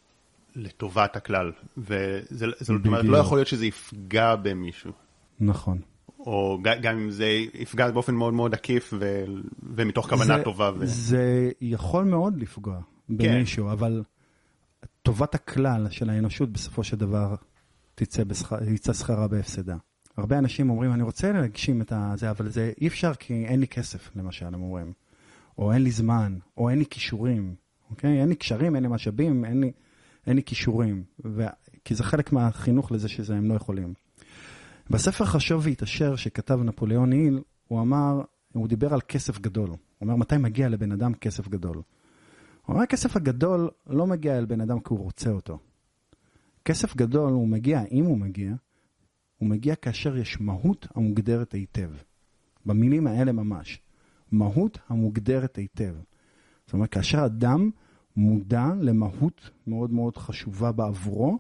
[0.56, 1.52] לטובת הכלל.
[1.78, 4.92] וזה זאת אומרת, לא יכול להיות שזה יפגע במישהו.
[5.40, 5.82] נכון.
[6.20, 9.24] או גם אם זה יפגע באופן מאוד מאוד עקיף ו...
[9.76, 10.72] ומתוך כוונה זה, טובה.
[10.78, 10.86] ו...
[10.86, 13.72] זה יכול מאוד לפגוע במישהו, כן.
[13.72, 14.04] אבל
[15.02, 17.36] טובת הכלל של האנושות בסופו של דבר
[17.96, 18.54] תצא, בשכ...
[18.54, 19.76] תצא שכרה בהפסדה.
[20.18, 23.68] הרבה אנשים אומרים, אני רוצה להגשים את זה, אבל זה אי אפשר כי אין לי
[23.68, 24.94] כסף, למשל, הם אומרים.
[25.58, 27.56] או אין לי זמן, או אין לי כישורים,
[27.90, 28.22] אוקיי?
[28.22, 29.72] אין לי קשרים, אין לי משאבים, אין לי,
[30.28, 31.04] אין לי כישורים.
[31.26, 31.46] ו...
[31.86, 33.94] כי זה חלק מהחינוך לזה שזה הם לא יכולים.
[34.90, 38.22] בספר חשוב והתעשר שכתב נפוליאון היל, הוא אמר,
[38.54, 39.70] הוא דיבר על כסף גדול.
[39.70, 41.76] הוא אומר, מתי מגיע לבן אדם כסף גדול?
[41.76, 41.84] הוא
[42.74, 45.60] אומר, הכסף הגדול לא מגיע אל בן אדם כי הוא רוצה אותו.
[46.66, 48.54] כסף גדול הוא מגיע, אם הוא מגיע,
[49.38, 51.92] הוא מגיע כאשר יש מהות המוגדרת היטב.
[52.66, 53.82] במילים האלה ממש.
[54.32, 55.96] מהות המוגדרת היטב.
[56.66, 57.70] זאת אומרת, כאשר אדם
[58.15, 61.39] מודע למהות מאוד מאוד חשובה בעבורו,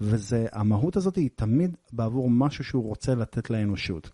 [0.00, 4.10] והמהות הזאת היא תמיד בעבור משהו שהוא רוצה לתת לאנושות.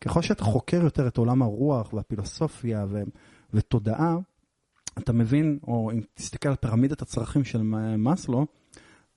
[0.00, 3.02] ככל שאתה חוקר יותר את עולם הרוח והפילוסופיה ו-
[3.54, 4.16] ותודעה,
[4.98, 7.62] אתה מבין, או אם תסתכל על פירמידת הצרכים של
[7.98, 8.46] מאסלו,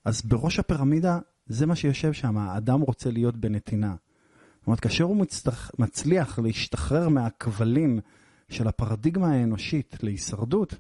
[0.06, 3.96] אז בראש הפירמידה זה מה שיושב שם, האדם רוצה להיות בנתינה.
[4.60, 8.00] זאת אומרת, כאשר הוא מצטח, מצליח להשתחרר מהכבלים
[8.50, 10.76] של הפרדיגמה האנושית להישרדות,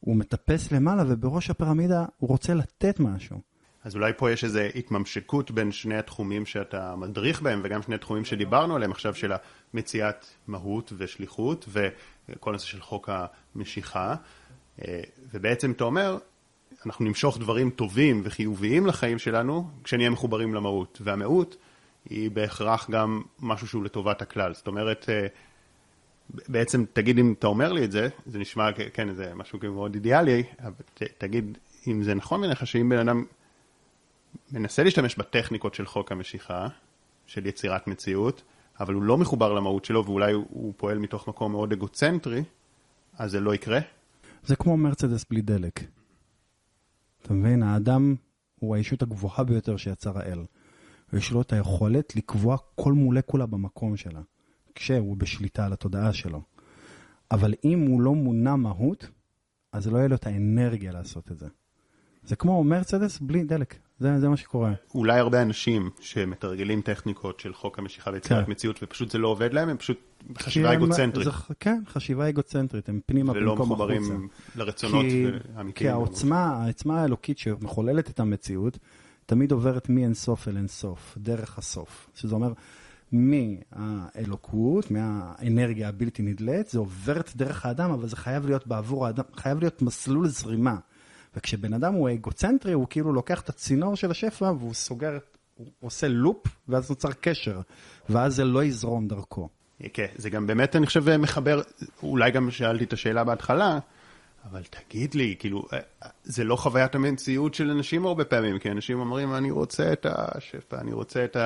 [0.00, 3.40] הוא מטפס למעלה ובראש הפירמידה הוא רוצה לתת משהו.
[3.84, 8.24] אז אולי פה יש איזו התממשקות בין שני התחומים שאתה מדריך בהם וגם שני התחומים
[8.24, 9.32] שדיברנו עליהם עכשיו של
[9.74, 11.68] המציאת מהות ושליחות
[12.28, 14.14] וכל הנושא של חוק המשיכה.
[14.82, 15.00] אה,
[15.32, 16.18] ובעצם אתה אומר
[16.86, 20.98] אנחנו נמשוך דברים טובים וחיוביים לחיים שלנו כשנהיה מחוברים למהות.
[21.04, 21.56] והמהות
[22.04, 24.54] היא בהכרח גם משהו שהוא לטובת הכלל.
[24.54, 25.26] זאת אומרת אה,
[26.48, 30.42] בעצם תגיד אם אתה אומר לי את זה זה נשמע כן זה משהו מאוד אידיאלי
[30.62, 30.72] אבל
[31.18, 33.24] תגיד אם זה נכון בעיניך שאם בן אדם
[34.52, 36.68] מנסה להשתמש בטכניקות של חוק המשיכה,
[37.26, 38.42] של יצירת מציאות,
[38.80, 42.42] אבל הוא לא מחובר למהות שלו ואולי הוא, הוא פועל מתוך מקום מאוד אגוצנטרי,
[43.18, 43.78] אז זה לא יקרה?
[44.44, 45.80] זה כמו מרצדס בלי דלק.
[47.22, 47.62] אתה מבין?
[47.62, 48.14] האדם
[48.54, 50.44] הוא האישות הגבוהה ביותר שיצר האל.
[51.12, 54.20] ויש לו את היכולת לקבוע כל מולקולה במקום שלה,
[54.74, 56.42] כשהוא בשליטה על התודעה שלו.
[57.30, 59.08] אבל אם הוא לא מונע מהות,
[59.72, 61.46] אז לא יהיה לו את האנרגיה לעשות את זה.
[62.24, 64.72] זה כמו מרצדס בלי דלק, זה, זה מה שקורה.
[64.94, 68.50] אולי הרבה אנשים שמתרגלים טכניקות של חוק המשיכה ויצירת כן.
[68.50, 69.98] מציאות ופשוט זה לא עובד להם, הם פשוט
[70.56, 71.30] הם- אגוצנטרית, זה,
[71.60, 74.58] כן, חשיבה אגוצנטרית, הם פנימה ולא במקום מחוברים החוצה.
[74.58, 75.72] לרצונות כי, האמיתיים.
[75.72, 78.78] כי העוצמה, העוצמה האלוקית שמחוללת את המציאות,
[79.26, 82.10] תמיד עוברת מאין סוף אל אין סוף, דרך הסוף.
[82.14, 82.52] שזה אומר,
[83.12, 89.60] מהאלוקות, מהאנרגיה הבלתי נדלית, זה עוברת דרך האדם, אבל זה חייב להיות בעבור האדם, חייב
[89.60, 90.76] להיות מסלול זרימה.
[91.36, 95.18] וכשבן אדם הוא אגוצנטרי, הוא כאילו לוקח את הצינור של השפע והוא סוגר,
[95.54, 97.60] הוא עושה לופ, ואז נוצר קשר,
[98.08, 99.48] ואז זה לא יזרום דרכו.
[99.92, 101.60] כן, זה גם באמת, אני חושב, מחבר,
[102.02, 103.78] אולי גם שאלתי את השאלה בהתחלה,
[104.50, 105.62] אבל תגיד לי, כאילו,
[106.24, 110.80] זה לא חוויית המציאות של אנשים הרבה פעמים, כי אנשים אומרים, אני רוצה את השפע,
[110.80, 111.36] אני רוצה את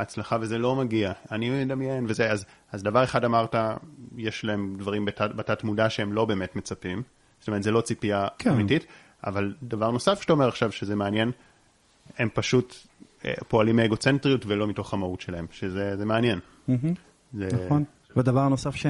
[0.00, 3.54] ההצלחה, וזה לא מגיע, אני מדמיין, וזה, אז, אז דבר אחד אמרת,
[4.16, 7.02] יש להם דברים בתת, בתת מודע שהם לא באמת מצפים,
[7.38, 8.50] זאת אומרת, זה לא ציפייה כן.
[8.50, 8.86] אמיתית,
[9.24, 11.30] אבל דבר נוסף שאתה אומר עכשיו, שזה מעניין,
[12.18, 12.74] הם פשוט
[13.24, 16.38] אה, פועלים מאגוצנטריות ולא מתוך המהות שלהם, שזה זה מעניין.
[17.34, 17.48] זה...
[17.64, 17.84] נכון.
[18.16, 18.86] ודבר נוסף ש...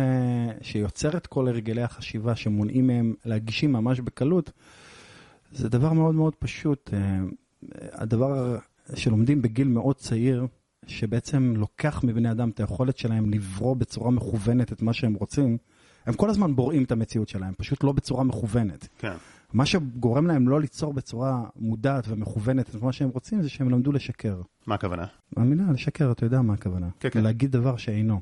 [0.62, 4.50] שיוצר את כל הרגלי החשיבה שמונעים מהם להגישים ממש בקלות,
[5.52, 6.90] זה דבר מאוד מאוד פשוט.
[6.92, 6.98] אה,
[7.92, 8.58] הדבר
[8.94, 10.46] שלומדים בגיל מאוד צעיר,
[10.86, 15.58] שבעצם לוקח מבני אדם את היכולת שלהם לברוא בצורה מכוונת את מה שהם רוצים,
[16.06, 18.88] הם כל הזמן בוראים את המציאות שלהם, פשוט לא בצורה מכוונת.
[18.98, 19.12] כן.
[19.52, 23.92] מה שגורם להם לא ליצור בצורה מודעת ומכוונת את מה שהם רוצים, זה שהם למדו
[23.92, 24.40] לשקר.
[24.66, 25.06] מה הכוונה?
[25.36, 26.88] המילה לשקר, אתה יודע מה הכוונה.
[27.00, 27.20] כן, כן.
[27.22, 28.20] להגיד דבר שאינו.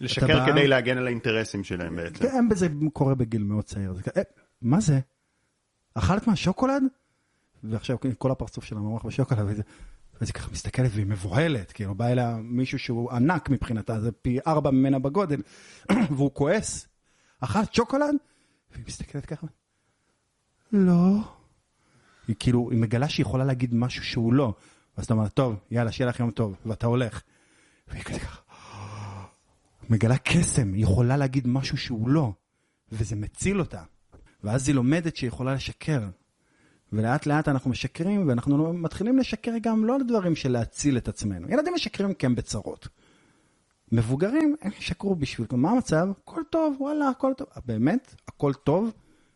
[0.00, 2.24] לשקר בא- כדי להגן על האינטרסים שלהם בעצם.
[2.24, 3.92] כן, בזה קורה בגיל מאוד צעיר.
[3.94, 4.22] זה "אה,
[4.62, 5.00] מה זה?
[5.94, 6.82] אכלת מהשוקולד?
[7.64, 9.62] ועכשיו כל הפרצוף שלה מרוח בשוקולד, וזה,
[10.20, 14.70] וזה ככה מסתכלת והיא מבוהלת, כאילו בא אליה מישהו שהוא ענק מבחינתה, זה פי ארבע
[14.70, 15.42] ממנה בגודל,
[16.16, 16.88] והוא כועס,
[17.40, 18.14] אכלת שוקולד?
[18.72, 19.46] והיא מסתכלת ככה,
[20.72, 21.18] לא.
[22.28, 24.54] היא כאילו, היא מגלה שהיא יכולה להגיד משהו שהוא לא.
[24.96, 27.22] ואז אתה אומר, טוב, יאללה, שיהיה לך יום טוב, ואתה הולך.
[27.88, 28.40] והיא כזה ככה,
[29.90, 32.32] מגלה קסם, היא יכולה להגיד משהו שהוא לא,
[32.92, 33.82] וזה מציל אותה.
[34.44, 36.08] ואז היא לומדת שהיא יכולה לשקר.
[36.92, 41.48] ולאט לאט אנחנו משקרים, ואנחנו מתחילים לשקר גם לא לדברים של להציל את עצמנו.
[41.50, 42.88] ילדים משקרים כי הם בצרות.
[43.92, 46.08] מבוגרים, הם ישקרו בשביל, מה המצב?
[46.22, 47.48] הכל טוב, וואלה, הכל טוב.
[47.66, 48.14] באמת?
[48.28, 48.92] הכל טוב?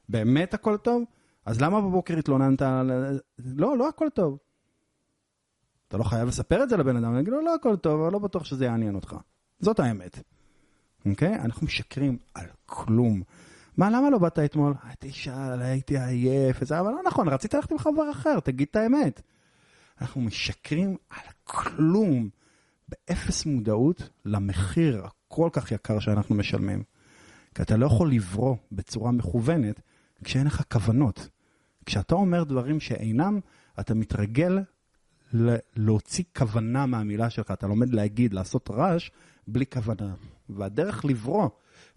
[0.08, 1.02] באמת הכל טוב?
[1.46, 3.20] אז למה בבוקר התלוננת על...
[3.38, 4.38] לא, לא הכל טוב.
[5.88, 8.18] אתה לא חייב לספר את זה לבן אדם, להגיד לו, לא הכל טוב, אבל לא
[8.18, 9.16] בטוח שזה יעניין אותך.
[9.60, 10.22] זאת האמת.
[11.06, 11.34] אוקיי?
[11.34, 13.22] אנחנו משקרים על כלום.
[13.80, 14.74] מה, למה לא באת אתמול?
[14.82, 18.76] הייתי שאל, הייתי עייף, וזה, אבל לא נכון, רצית ללכת עם חבר אחר, תגיד את
[18.76, 19.22] האמת.
[20.00, 22.28] אנחנו משקרים על כלום,
[22.88, 26.82] באפס מודעות למחיר הכל כך יקר שאנחנו משלמים.
[27.54, 29.80] כי אתה לא יכול לברוא בצורה מכוונת
[30.24, 31.28] כשאין לך כוונות.
[31.86, 33.40] כשאתה אומר דברים שאינם,
[33.80, 34.58] אתה מתרגל
[35.76, 37.50] להוציא כוונה מהמילה שלך.
[37.50, 39.10] אתה לומד להגיד, לעשות רעש,
[39.46, 40.14] בלי כוונה.
[40.48, 41.48] והדרך לברוא,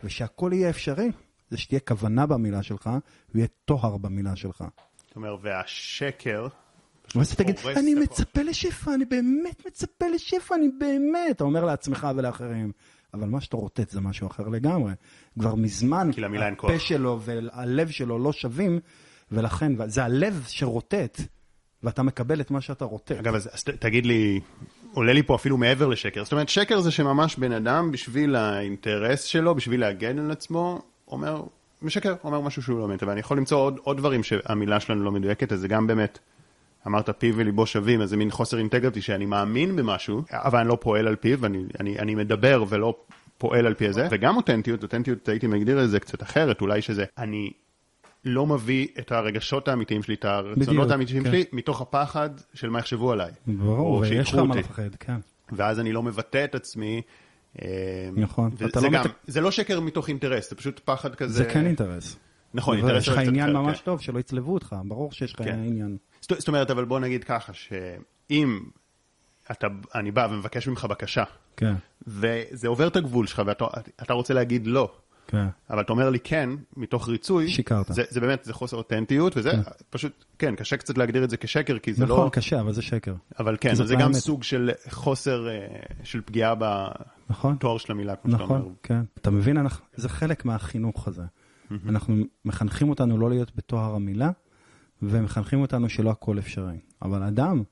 [0.03, 1.09] ושהכול יהיה אפשרי,
[1.53, 2.89] זה שתהיה כוונה במילה שלך,
[3.35, 4.63] ויהיה טוהר במילה שלך.
[5.07, 6.47] זאת אומרת, והשקר...
[7.15, 7.93] ואז אתה תגיד, אני.
[7.93, 11.35] מצפה לשפע, אני באמת מצפה לשפע, אני באמת.
[11.35, 12.71] אתה אומר לעצמך ולאחרים.
[13.13, 14.93] אבל מה שאתה רוטט זה משהו אחר לגמרי.
[15.39, 16.09] כבר מזמן.
[16.51, 18.79] הפה שלו והלב שלו לא שווים,
[19.31, 21.21] ולכן, זה הלב שרוטט,
[21.83, 23.11] ואתה מקבל את מה שאתה רוטט.
[23.11, 24.39] אגב, אז, אז תגיד לי,
[24.93, 26.23] עולה לי פה אפילו מעבר לשקר.
[26.23, 30.81] זאת אומרת, שקר זה שממש בן אדם, בשביל האינטרס שלו, בשביל להגן על עצמו,
[31.13, 31.43] אומר,
[31.81, 33.03] משקר, אומר משהו שהוא לא אמת.
[33.03, 36.19] אבל אני יכול למצוא עוד, עוד דברים שהמילה שלנו לא מדויקת, אז זה גם באמת,
[36.87, 40.77] אמרת פיו וליבו שווים, אז זה מין חוסר אינטגריטי שאני מאמין במשהו, אבל אני לא
[40.81, 42.95] פועל על פיו, אני, אני, אני מדבר ולא
[43.37, 47.05] פועל על פי זה, וגם אותנטיות, אותנטיות הייתי מגדיר את זה קצת אחרת, אולי שזה,
[47.17, 47.51] אני
[48.25, 51.29] לא מביא את הרגשות האמיתיים שלי, את הרצונות האמיתיים כן.
[51.29, 53.31] שלי, מתוך הפחד של מה יחשבו עליי.
[53.47, 54.55] ברור, ויש לך מה.
[54.55, 55.15] לפחד, כן.
[55.51, 57.01] ואז אני לא מבטא את עצמי.
[57.61, 57.67] אה,
[58.15, 58.51] נכון.
[58.65, 61.33] אתה לא מת- זה לא שקר מתוך אינטרס, זה פשוט פחד כזה.
[61.33, 62.15] זה כן אינטרס.
[62.53, 63.85] נכון, אינטרס יש לך עניין אחר, ממש כן.
[63.85, 65.59] טוב, שלא יצלבו אותך, ברור שיש לך כן.
[65.59, 65.97] עניין.
[66.21, 68.59] זאת אומרת, אבל בוא נגיד ככה, שאם
[69.51, 71.23] אתה, אני בא ומבקש ממך בקשה,
[71.57, 71.73] כן,
[72.07, 73.65] וזה עובר את הגבול שלך, ואתה
[74.03, 74.91] אתה רוצה להגיד לא,
[75.27, 75.47] כן.
[75.69, 77.85] אבל אתה אומר לי כן, מתוך ריצוי, שיקרת.
[77.89, 79.61] זה, זה באמת, זה חוסר אותנטיות, וזה כן.
[79.89, 82.29] פשוט, כן, קשה קצת להגדיר את זה כשקר, כי זה נכון, לא...
[82.29, 83.13] קשה, אבל זה שקר.
[83.39, 84.15] אבל כן, זה גם האמת.
[84.15, 85.67] סוג של חוסר, אה,
[86.03, 86.53] של פגיעה
[87.29, 87.55] נכון.
[87.55, 88.57] בתואר של המילה, כמו שאתה אומר.
[88.57, 89.01] נכון, כן.
[89.21, 91.23] אתה מבין, אנחנו, זה חלק מהחינוך הזה.
[91.89, 92.15] אנחנו
[92.45, 94.31] מחנכים אותנו לא להיות בטוהר המילה,
[95.01, 96.77] ומחנכים אותנו שלא הכל אפשרי.
[97.01, 97.63] אבל אדם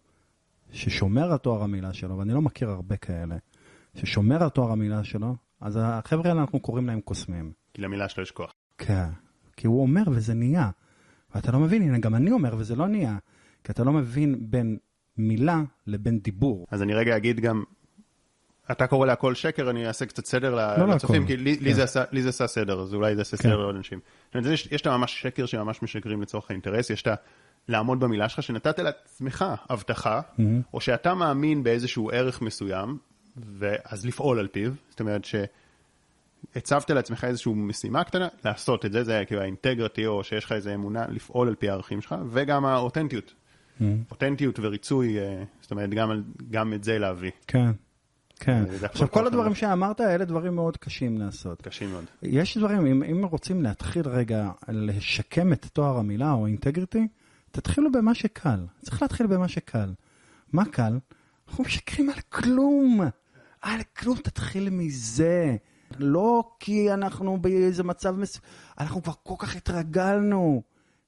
[0.72, 3.36] ששומר על טוהר המילה שלו, ואני לא מכיר הרבה כאלה,
[3.95, 7.51] ששומר על טוהר המילה שלו, אז החבר'ה האלה אנחנו קוראים להם קוסמים.
[7.74, 8.53] כי למילה שלו יש כוח.
[8.78, 9.07] כן.
[9.57, 10.70] כי הוא אומר וזה נהיה.
[11.36, 13.18] ואתה לא מבין, הנה, גם אני אומר, וזה לא נהיה,
[13.64, 14.78] כי אתה לא מבין בין
[15.18, 16.68] מילה לבין דיבור.
[16.72, 17.64] אז אני רגע אגיד גם,
[18.72, 21.28] אתה קורא להכל שקר, אני אעשה קצת סדר לא לצופים.
[21.28, 21.74] כי לי, לי, כן.
[21.74, 23.43] זה עשה, לי זה עשה סדר, אז אולי זה עשה כן.
[23.43, 23.99] סדר לעוד אנשים.
[24.26, 27.16] זאת אומרת, יש, יש את הממש שקר שממש משקרים לצורך האינטרס, יש את ה...
[27.68, 30.41] לעמוד במילה שלך, שנתת לעצמך הבטחה, Mm-hmm.
[30.74, 32.97] או שאתה מאמין באיזשהו ערך מסוים,
[33.38, 39.23] ואז לפעול על פיו, זאת אומרת שהצבת לעצמך איזושהי משימה קטנה, לעשות את זה, זה
[39.27, 43.34] כאילו האינטגריטי, או שיש לך איזו אמונה, לפעול על פי הערכים שלך, וגם האותנטיות.
[43.34, 43.84] Mm-hmm.
[44.11, 47.32] אותנטיות וריצוי, אה, זאת אומרת, גם, גם את זה להביא.
[47.47, 47.71] כן,
[48.39, 48.63] כן.
[48.84, 49.27] עכשיו, כל.
[49.27, 51.61] הדברים שאמרת, אלה דברים מאוד קשים לעשות.
[51.61, 52.05] קשים מאוד.
[52.23, 57.07] יש דברים, אם, אם רוצים להתחיל רגע לשקם את תואר המילה או אינטגריטי,
[57.51, 58.65] תתחילו במה שקל.
[58.82, 59.93] צריך להתחיל במה שקל.
[60.53, 60.99] מה קל?
[61.49, 63.01] אנחנו משקרים על כלום.
[63.62, 65.55] על כלום, תתחיל מזה.
[65.99, 68.39] לא כי אנחנו באיזה מצב מס...
[68.80, 70.62] אנחנו כבר כל כך התרגלנו.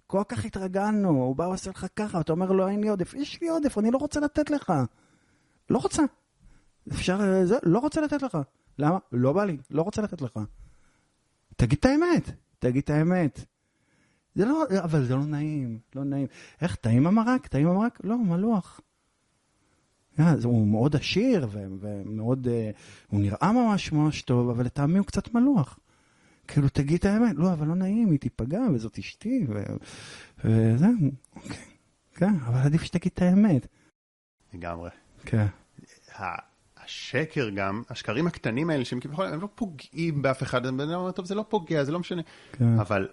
[0.08, 1.10] כל כך התרגלנו.
[1.10, 3.14] הוא בא ועושה לך ככה, ואתה אומר לו, אין לי עודף.
[3.14, 4.74] יש לי עודף, אני לא רוצה לתת לך.
[5.70, 6.04] לא רוצה.
[6.92, 8.38] אפשר, אה, זה, לא רוצה לתת לך.
[8.80, 8.98] למה?
[9.12, 10.40] לא בא לי, לא רוצה לתת לך.
[11.56, 13.46] תגיד את האמת, תגיד את האמת.
[14.36, 16.28] זה לא, אבל זה לא נעים, לא נעים.
[16.62, 17.48] איך, טעים המרק?
[17.48, 18.00] טעים המרק?
[18.04, 18.80] לא, מלוח.
[20.20, 22.72] אה, זה- הוא מאוד עשיר, ומאוד, אה,
[23.10, 25.80] הוא נראה ממש ממש טוב, אבל לטעמי הוא קצת מלוח.
[26.48, 27.36] כאילו, תגיד את האמת.
[27.36, 29.64] לא, אבל לא נעים, היא תיפגע, וזאת אשתי, ו-
[30.46, 30.86] וזה,
[31.36, 31.58] אוקיי.
[32.16, 33.68] כן, אבל עדיף שתגיד את האמת.
[34.54, 34.90] לגמרי.
[35.26, 35.46] כן.
[36.84, 41.12] השקר גם, השקרים הקטנים האלה, שהם כביכול, הם לא פוגעים באף אחד, בן אדם אומר,
[41.12, 42.22] טוב, זה לא פוגע, זה לא משנה.
[42.52, 42.80] כן.
[42.80, 43.08] אבל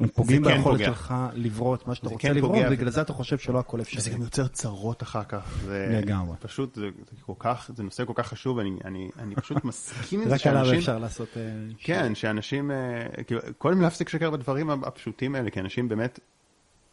[0.00, 0.84] הם פוגעים כן ביכולת.
[0.84, 2.56] שלך לברוא את מה שאתה זה רוצה כן לברוא.
[2.66, 4.00] ובגלל זה אתה חושב שלא הכל אפשרי.
[4.00, 5.64] זה גם יוצר צרות אחר כך.
[5.68, 6.36] לגמרי.
[6.40, 10.20] פשוט, זה, זה כל כך, זה נושא כל כך חשוב, אני, אני, אני פשוט מסכים
[10.20, 10.78] עם זה רק עליו שאנשים...
[10.78, 11.28] אפשר לעשות...
[11.36, 11.42] אה,
[11.78, 16.20] כן, שאנשים, אה, כאילו, קודם להפסיק לשקר בדברים הפשוטים האלה, כי אנשים באמת,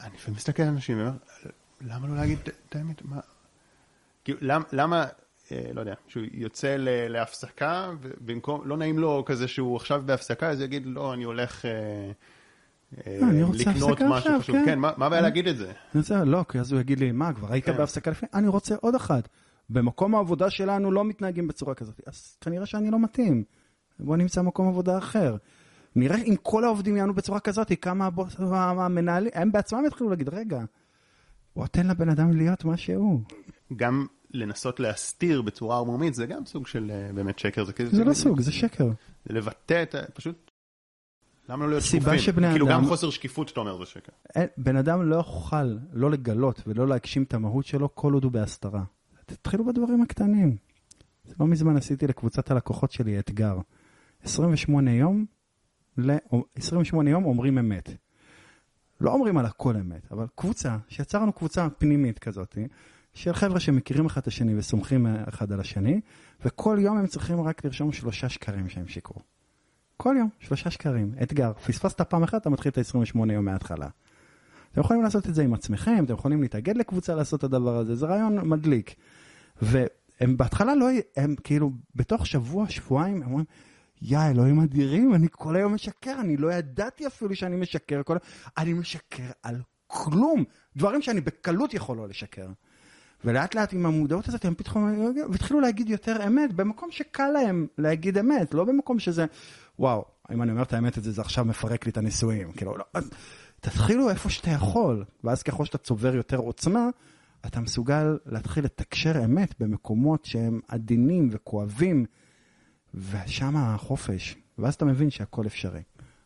[0.01, 1.11] אני לפעמים מסתכל על אנשים ואומר,
[1.81, 2.39] למה לא להגיד
[2.69, 3.01] את האמת?
[3.05, 3.19] מה?
[4.23, 5.05] כאילו, למ- למה,
[5.51, 6.75] אה, לא יודע, שהוא יוצא
[7.09, 11.65] להפסקה, ובמקום, לא נעים לו כזה שהוא עכשיו בהפסקה, אז יגיד, לא, אני הולך
[12.97, 14.55] לקנות הפסקה משהו עכשיו, חשוב.
[14.55, 14.65] כן.
[14.65, 15.65] כן, מה הבעיה להגיד את זה?
[15.65, 17.77] אני רוצה, לא, כי אז הוא יגיד לי, מה, כבר היית כן.
[17.77, 18.29] בהפסקה לפני?
[18.33, 19.29] אני רוצה עוד אחת.
[19.69, 22.01] במקום העבודה שלנו לא מתנהגים בצורה כזאת.
[22.07, 23.43] אז כנראה שאני לא מתאים.
[23.99, 25.35] בוא נמצא מקום עבודה אחר.
[25.95, 30.59] נראה אם כל העובדים יענו בצורה כזאת, כמה הבוס, המנהלים, הם בעצמם יתחילו להגיד, רגע,
[31.55, 33.21] בוא תן לבן אדם להיות מה שהוא.
[33.75, 37.63] גם לנסות להסתיר בצורה ערמומית, זה גם סוג של אה, באמת שקר.
[37.65, 38.87] זה כזה- זה לא סוג, זה שקר.
[39.25, 39.99] זה לבטא את ה...
[40.13, 40.51] פשוט...
[41.49, 42.01] למה לא להיות שקופים?
[42.51, 44.11] כאילו אדם- גם חוסר שקיפות שאתה אומר זה שקר.
[44.35, 48.31] אין, בן אדם לא יוכל לא לגלות ולא להגשים את המהות שלו כל עוד הוא
[48.31, 48.83] בהסתרה.
[49.25, 50.57] תתחילו בדברים הקטנים.
[51.39, 53.57] לא מזמן עשיתי לקבוצת הלקוחות שלי אתגר.
[54.23, 55.25] 28 יום,
[55.97, 56.11] ל...
[56.55, 57.89] 28 יום אומרים אמת.
[59.01, 62.57] לא אומרים על הכל אמת, אבל קבוצה, שיצרנו קבוצה פנימית כזאת,
[63.13, 66.01] של חבר'ה שמכירים אחד את השני וסומכים אחד על השני,
[66.45, 69.21] וכל יום הם צריכים רק לרשום שלושה שקרים שהם שיקרו.
[69.97, 71.53] כל יום, שלושה שקרים, אתגר.
[71.53, 73.87] פספסת פעם אחת, אתה מתחיל את ה-28 יום מההתחלה.
[74.71, 77.95] אתם יכולים לעשות את זה עם עצמכם, אתם יכולים להתאגד לקבוצה לעשות את הדבר הזה,
[77.95, 78.95] זה רעיון מדליק.
[79.61, 80.87] והם בהתחלה לא,
[81.17, 83.45] הם כאילו, בתוך שבוע, שבועיים, הם אומרים,
[84.01, 88.17] יא, אלוהים אדירים, אני כל היום משקר, אני לא ידעתי אפילו שאני משקר, כל...
[88.57, 90.43] אני משקר על כלום,
[90.77, 92.47] דברים שאני בקלות יכול לא לשקר.
[93.25, 98.17] ולאט לאט עם המודעות הזאת הם פתאום והתחילו להגיד יותר אמת במקום שקל להם להגיד
[98.17, 99.25] אמת, לא במקום שזה,
[99.79, 102.51] וואו, אם אני אומר את האמת הזה, זה עכשיו מפרק לי את הנישואים.
[102.51, 102.85] כאילו, לא,
[103.59, 106.89] תתחילו איפה שאתה יכול, ואז ככל שאתה צובר יותר עוצמה,
[107.45, 112.05] אתה מסוגל להתחיל לתקשר אמת במקומות שהם עדינים וכואבים,
[112.93, 115.81] ושם החופש, ואז אתה מבין שהכל אפשרי.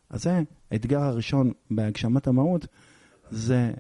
[0.10, 0.41] אז זה
[0.72, 2.68] האתגר הראשון בהגשמת המהות,
[3.32, 3.72] זה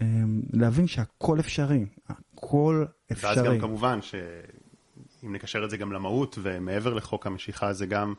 [0.00, 3.48] אמ, להבין שהכל אפשרי, הכל ואז אפשרי.
[3.48, 8.14] גם כמובן שאם נקשר את זה גם למהות ומעבר לחוק המשיכה זה גם,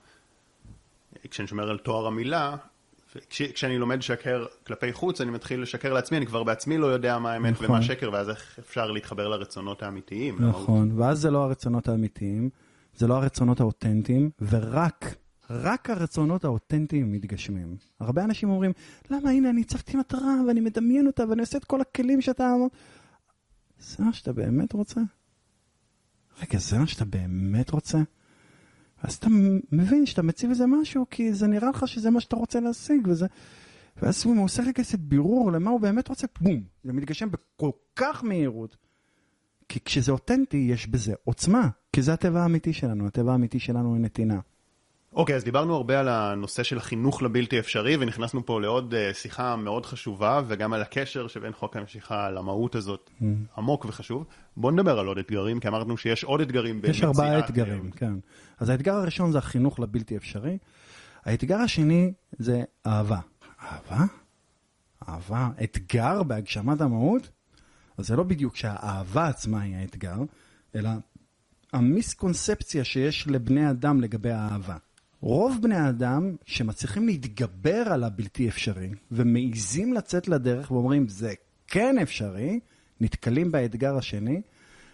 [1.30, 2.56] כשאני שומר על תואר המילה,
[3.30, 7.20] כש, כשאני לומד לשקר כלפי חוץ אני מתחיל לשקר לעצמי, אני כבר בעצמי לא יודע
[7.20, 7.66] מה האמת נכון.
[7.66, 10.36] ומה שקר ואז איך אפשר להתחבר לרצונות האמיתיים.
[10.40, 12.50] נכון, ואז זה לא הרצונות האמיתיים,
[12.96, 15.16] זה לא הרצונות האותנטיים, ורק,
[15.50, 17.76] רק הרצונות האותנטיים מתגשמים.
[18.00, 18.72] הרבה אנשים אומרים,
[19.10, 22.54] למה הנה אני הצבתי מטרה ואני מדמיין אותה ואני עושה את כל הכלים שאתה...
[23.80, 25.02] זה מה שאתה באמת רוצה?
[26.42, 27.98] רגע, זה מה שאתה באמת רוצה?
[29.04, 29.28] אז אתה
[29.72, 33.26] מבין שאתה מציב איזה משהו, כי זה נראה לך שזה מה שאתה רוצה להשיג, וזה...
[34.02, 38.24] ואז הוא עושה רגע איזה בירור למה הוא באמת רוצה, בום, זה מתגשם בכל כך
[38.24, 38.78] מהירות.
[39.70, 43.98] כי כשזה אותנטי, יש בזה עוצמה, כי זה הטבע האמיתי שלנו, הטבע האמיתי שלנו הוא
[43.98, 44.40] נתינה.
[45.14, 49.56] אוקיי, אז דיברנו הרבה על הנושא של החינוך לבלתי אפשרי, ונכנסנו פה לעוד uh, שיחה
[49.56, 53.24] מאוד חשובה, וגם על הקשר שבין חוק המשיכה למהות הזאת, mm.
[53.58, 54.26] עמוק וחשוב.
[54.58, 56.96] בואו נדבר על עוד אתגרים, כי אמרנו שיש עוד אתגרים במציאת...
[56.96, 58.14] יש ארבעה אתגרים, כן.
[58.60, 60.58] אז האתגר הראשון זה החינוך לבלתי אפשרי.
[61.26, 63.20] האתגר השני זה אהבה.
[63.64, 64.06] אהבה?
[65.10, 65.50] אהבה?
[65.64, 67.30] אתגר בהגשמת המהות?
[67.98, 70.18] אז זה לא בדיוק שהאהבה עצמה היא האתגר,
[70.76, 70.90] אלא
[71.74, 74.78] המיסקונספציה שיש לבני אדם לגבי האהבה.
[75.22, 81.34] רוב בני האדם שמצליחים להתגבר על הבלתי אפשרי ומעיזים לצאת לדרך ואומרים זה
[81.68, 82.60] כן אפשרי,
[83.02, 84.42] נתקלים באתגר השני,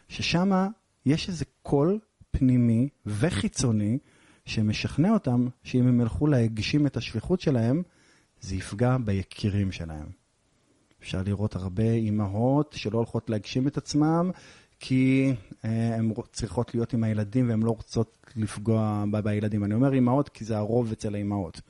[0.09, 0.67] ששם
[1.05, 1.99] יש איזה קול
[2.31, 3.97] פנימי וחיצוני
[4.45, 7.83] שמשכנע אותם שאם הם ילכו להגשים את השליחות שלהם,
[8.41, 10.07] זה יפגע ביקירים שלהם.
[11.01, 14.31] אפשר לראות הרבה אימהות שלא הולכות להגשים את עצמם,
[14.79, 15.33] כי
[15.65, 19.63] אה, הן צריכות להיות עם הילדים והן לא רוצות לפגוע בילדים.
[19.63, 21.61] אני אומר אימהות כי זה הרוב אצל האימהות.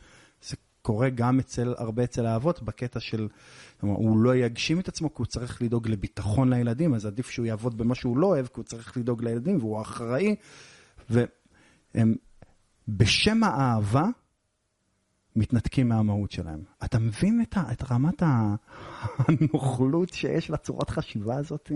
[0.42, 3.28] זה קורה גם אצל, הרבה אצל האבות, בקטע של,
[3.84, 7.46] אומר, הוא לא יגשים את עצמו כי הוא צריך לדאוג לביטחון לילדים, אז עדיף שהוא
[7.46, 10.36] יעבוד במה שהוא לא אוהב, כי הוא צריך לדאוג לילדים והוא אחראי.
[11.10, 12.16] והם,
[12.88, 14.06] בשם האהבה,
[15.36, 16.64] מתנתקים מהמהות שלהם.
[16.86, 18.24] אתה מבין את, את רמת
[19.18, 21.72] הנוכלות שיש לצורת חשיבה הזאת?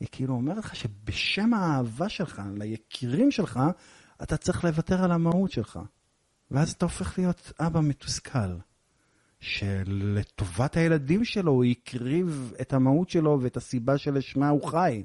[0.00, 3.60] היא כאילו אומרת לך שבשם האהבה שלך, ליקירים שלך,
[4.22, 5.78] אתה צריך לוותר על המהות שלך.
[6.50, 8.56] ואז אתה הופך להיות אבא מתוסכל,
[9.40, 15.04] שלטובת הילדים שלו הוא הקריב את המהות שלו ואת הסיבה שלשמה הוא חי.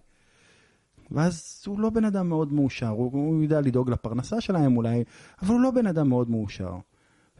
[1.11, 5.03] ואז הוא לא בן אדם מאוד מאושר, הוא, הוא יודע לדאוג לפרנסה שלהם אולי,
[5.41, 6.77] אבל הוא לא בן אדם מאוד מאושר.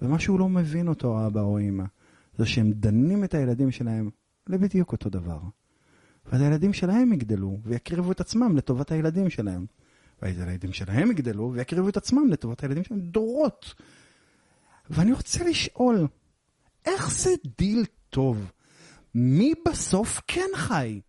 [0.01, 1.83] ומה שהוא לא מבין אותו, האבא או האמא,
[2.37, 4.09] זה שהם דנים את הילדים שלהם
[4.47, 5.39] לבדיוק אותו דבר.
[6.29, 9.65] ואז הילדים שלהם יגדלו ויקריבו את עצמם לטובת הילדים שלהם.
[10.21, 13.73] ואז הילדים שלהם יגדלו ויקריבו את עצמם לטובת הילדים שלהם דורות.
[14.89, 16.07] ואני רוצה לשאול,
[16.85, 18.51] איך זה דיל טוב?
[19.15, 21.01] מי בסוף כן חי?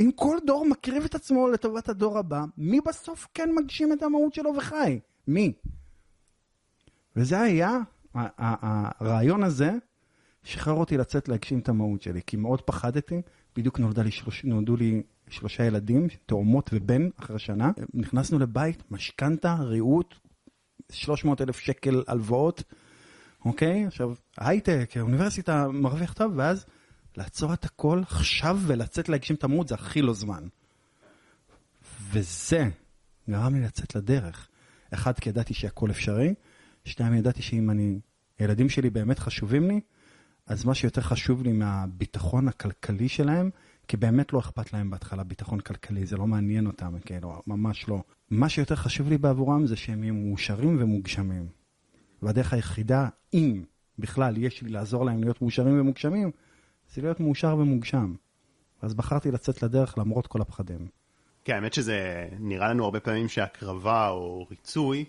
[0.00, 4.34] אם כל דור מקריב את עצמו לטובת הדור הבא, מי בסוף כן מגשים את המהות
[4.34, 5.00] שלו וחי?
[5.26, 5.52] מי?
[7.16, 7.78] וזה היה,
[8.14, 9.72] הרעיון הזה
[10.42, 13.22] שחרר אותי לצאת להגשים את המהות שלי, כי מאוד פחדתי
[13.56, 17.70] בדיוק נולדה לי שלוש, נולדו לי שלושה ילדים, תאומות ובן, אחרי שנה.
[17.94, 20.14] נכנסנו לבית, משכנתה, ריהוט,
[20.92, 22.62] 300 אלף שקל הלוואות,
[23.44, 23.86] אוקיי?
[23.86, 26.66] עכשיו, הייטק, האוניברסיטה מרוויח טוב, ואז
[27.16, 30.44] לעצור את הכל עכשיו ולצאת להגשים את המהות זה הכי לא זמן.
[32.10, 32.68] וזה
[33.30, 34.48] גרם לי לצאת לדרך.
[34.94, 36.34] אחד, כי ידעתי שהכל אפשרי,
[36.84, 38.00] שתיים, ידעתי שאם אני,
[38.38, 39.80] הילדים שלי באמת חשובים לי,
[40.50, 43.50] אז מה שיותר חשוב לי מהביטחון הכלכלי שלהם,
[43.88, 48.02] כי באמת לא אכפת להם בהתחלה ביטחון כלכלי, זה לא מעניין אותם, כאילו, ממש לא.
[48.30, 51.48] מה שיותר חשוב לי בעבורם זה שהם יהיו מאושרים ומוגשמים.
[52.22, 53.64] והדרך היחידה, אם
[53.98, 56.30] בכלל יש לי לעזור להם להיות מאושרים ומוגשמים,
[56.94, 58.14] זה להיות מאושר ומוגשם.
[58.82, 60.86] אז בחרתי לצאת לדרך למרות כל הפחדים.
[61.44, 65.04] כן, האמת שזה נראה לנו הרבה פעמים שהקרבה או ריצוי,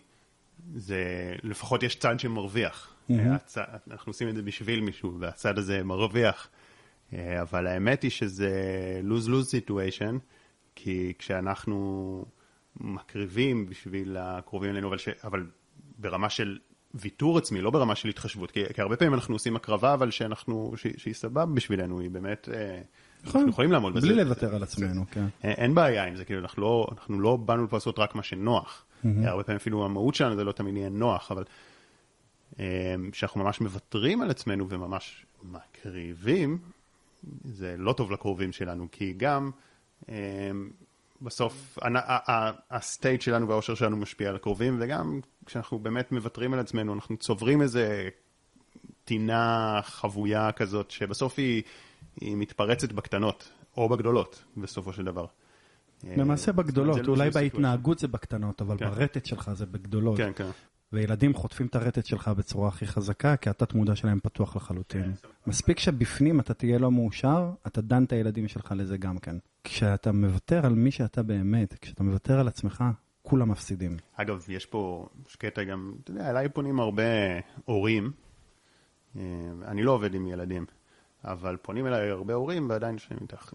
[0.76, 2.91] זה לפחות יש צד שמרוויח.
[3.92, 6.50] אנחנו עושים את זה בשביל מישהו, והצד הזה מרוויח.
[7.14, 8.52] אה, אבל האמת היא שזה
[9.04, 10.16] lose-lose situation,
[10.76, 12.26] כי כשאנחנו
[12.80, 15.10] מקריבים בשביל הקרובים אלינו, אבל, ש...
[15.24, 15.46] אבל
[15.98, 16.58] ברמה של
[16.94, 20.74] ויתור עצמי, לא ברמה של התחשבות, כי, כי הרבה פעמים אנחנו עושים הקרבה, אבל שאנחנו,
[20.76, 20.88] ש...
[20.98, 22.82] שהיא סבבה בשבילנו, היא באמת, אה,
[23.24, 24.08] נכון, אנחנו יכולים לעמוד בזה.
[24.08, 25.26] בלי לוותר על עצמנו, כן.
[25.44, 28.86] אין, אין בעיה עם זה, כאילו אנחנו לא, אנחנו לא באנו לעשות רק מה שנוח.
[28.86, 29.08] Mm-hmm.
[29.24, 31.44] הרבה פעמים אפילו המהות שלנו זה לא תמיד יהיה נוח, אבל
[33.14, 36.58] שאנחנו ממש מוותרים על עצמנו וממש מקריבים,
[37.44, 39.52] זה לא טוב לקרובים שלנו, כי גם
[40.10, 40.14] אמ,
[41.22, 41.78] בסוף
[42.70, 47.62] הסטייט שלנו והאושר שלנו משפיע על הקרובים, וגם כשאנחנו באמת מוותרים על עצמנו, אנחנו צוברים
[47.62, 48.10] איזה
[49.06, 51.64] טינה חבויה כזאת, שבסוף היא,
[52.22, 55.26] היא מתפרצת בקטנות, או בגדולות, בסופו של דבר.
[56.04, 58.90] למעשה בגדולות, לא אולי בהתנהגות זה בקטנות, אבל כן.
[58.90, 60.18] ברטט שלך זה בגדולות.
[60.18, 60.50] כן, כן.
[60.94, 65.14] וילדים חוטפים את הרטט שלך בצורה הכי חזקה, כי התת מודע שלהם פתוח לחלוטין.
[65.48, 69.36] מספיק שבפנים אתה תהיה לא מאושר, אתה דן את הילדים שלך לזה גם כן.
[69.64, 72.84] כשאתה מוותר על מי שאתה באמת, כשאתה מוותר על עצמך,
[73.22, 73.98] כולם מפסידים.
[74.16, 77.04] אגב, יש פה, קטע גם, אתה יודע, אליי פונים הרבה
[77.66, 78.12] הורים,
[79.16, 79.22] אה,
[79.66, 80.66] אני לא עובד עם ילדים,
[81.24, 82.96] אבל פונים אליי הרבה הורים, ועדיין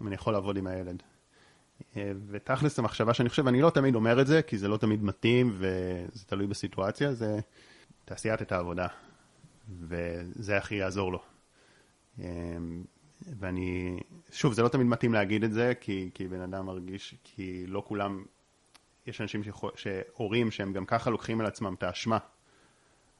[0.07, 1.03] אני יכול לעבוד עם הילד.
[1.97, 5.03] אה, ותכלס המחשבה שאני חושב, אני לא תמיד אומר את זה, כי זה לא תמיד
[5.03, 7.39] מתאים וזה תלוי בסיטואציה, זה
[8.05, 8.87] תעשיית את העבודה,
[9.79, 11.19] וזה הכי יעזור לו.
[12.19, 12.25] אה,
[13.39, 13.99] ואני,
[14.31, 17.83] שוב, זה לא תמיד מתאים להגיד את זה, כי, כי בן אדם מרגיש, כי לא
[17.87, 18.23] כולם,
[19.07, 19.41] יש אנשים,
[19.75, 22.17] שהורים שהם גם ככה לוקחים על עצמם את האשמה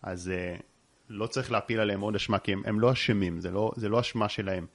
[0.01, 0.61] אז uh,
[1.09, 3.99] לא צריך להפיל עליהם עוד אשמה, כי הם, הם לא אשמים, זה לא, זה לא
[3.99, 4.65] אשמה שלהם.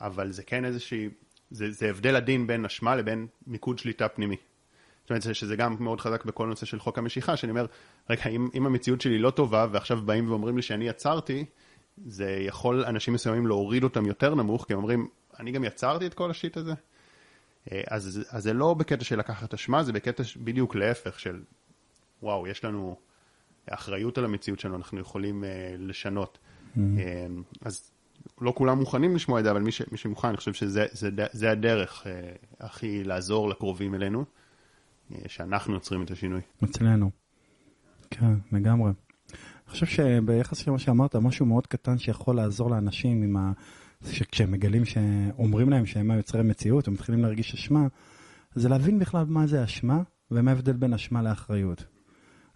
[0.00, 1.08] אבל זה כן איזושהי,
[1.50, 4.36] זה, זה הבדל עדין בין אשמה לבין מיקוד שליטה פנימי.
[5.02, 7.66] זאת אומרת שזה גם מאוד חזק בכל נושא של חוק המשיכה, שאני אומר,
[8.10, 11.44] רגע, אם, אם המציאות שלי לא טובה ועכשיו באים ואומרים לי שאני יצרתי,
[12.06, 16.14] זה יכול אנשים מסוימים להוריד אותם יותר נמוך, כי הם אומרים, אני גם יצרתי את
[16.14, 16.72] כל השיט הזה.
[17.72, 21.40] אה, אז, אז זה לא בקטע של לקחת אשמה, זה בקטע בדיוק להפך של,
[22.22, 22.96] וואו, יש לנו
[23.70, 25.46] אחריות על המציאות שלנו, אנחנו יכולים uh,
[25.78, 26.38] לשנות.
[26.38, 26.78] Mm-hmm.
[26.78, 27.90] Uh, אז
[28.40, 31.10] לא כולם מוכנים לשמוע את זה, אבל מי, ש, מי שמוכן, אני חושב שזה זה,
[31.32, 32.06] זה הדרך uh,
[32.60, 36.40] הכי לעזור לקרובים אלינו, uh, שאנחנו יוצרים את השינוי.
[36.64, 37.10] אצלנו.
[38.10, 38.90] כן, לגמרי.
[39.30, 43.52] אני חושב שביחס למה שאמרת, משהו מאוד קטן שיכול לעזור לאנשים עם ה...
[44.06, 47.86] שכשהם מגלים שאומרים להם שהם היוצרי מציאות, הם מתחילים להרגיש אשמה,
[48.54, 51.84] זה להבין בכלל מה זה אשמה ומה ההבדל בין אשמה לאחריות.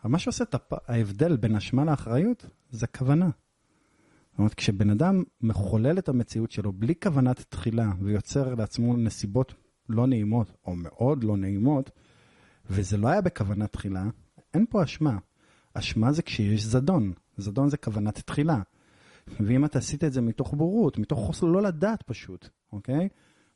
[0.05, 0.73] מה שעושה את הפ...
[0.89, 3.29] ההבדל בין אשמה לאחריות זה כוונה.
[4.33, 9.55] זאת אומרת, כשבן אדם מחולל את המציאות שלו בלי כוונת תחילה ויוצר לעצמו נסיבות
[9.89, 11.91] לא נעימות או מאוד לא נעימות,
[12.71, 14.05] וזה לא היה בכוונת תחילה,
[14.55, 15.19] אין פה אשמה.
[15.75, 17.13] אשמה זה כשיש זדון.
[17.37, 18.61] זדון זה כוונת תחילה.
[19.41, 23.09] ואם אתה עשית את זה מתוך בורות, מתוך חוסר לא לדעת פשוט, אוקיי?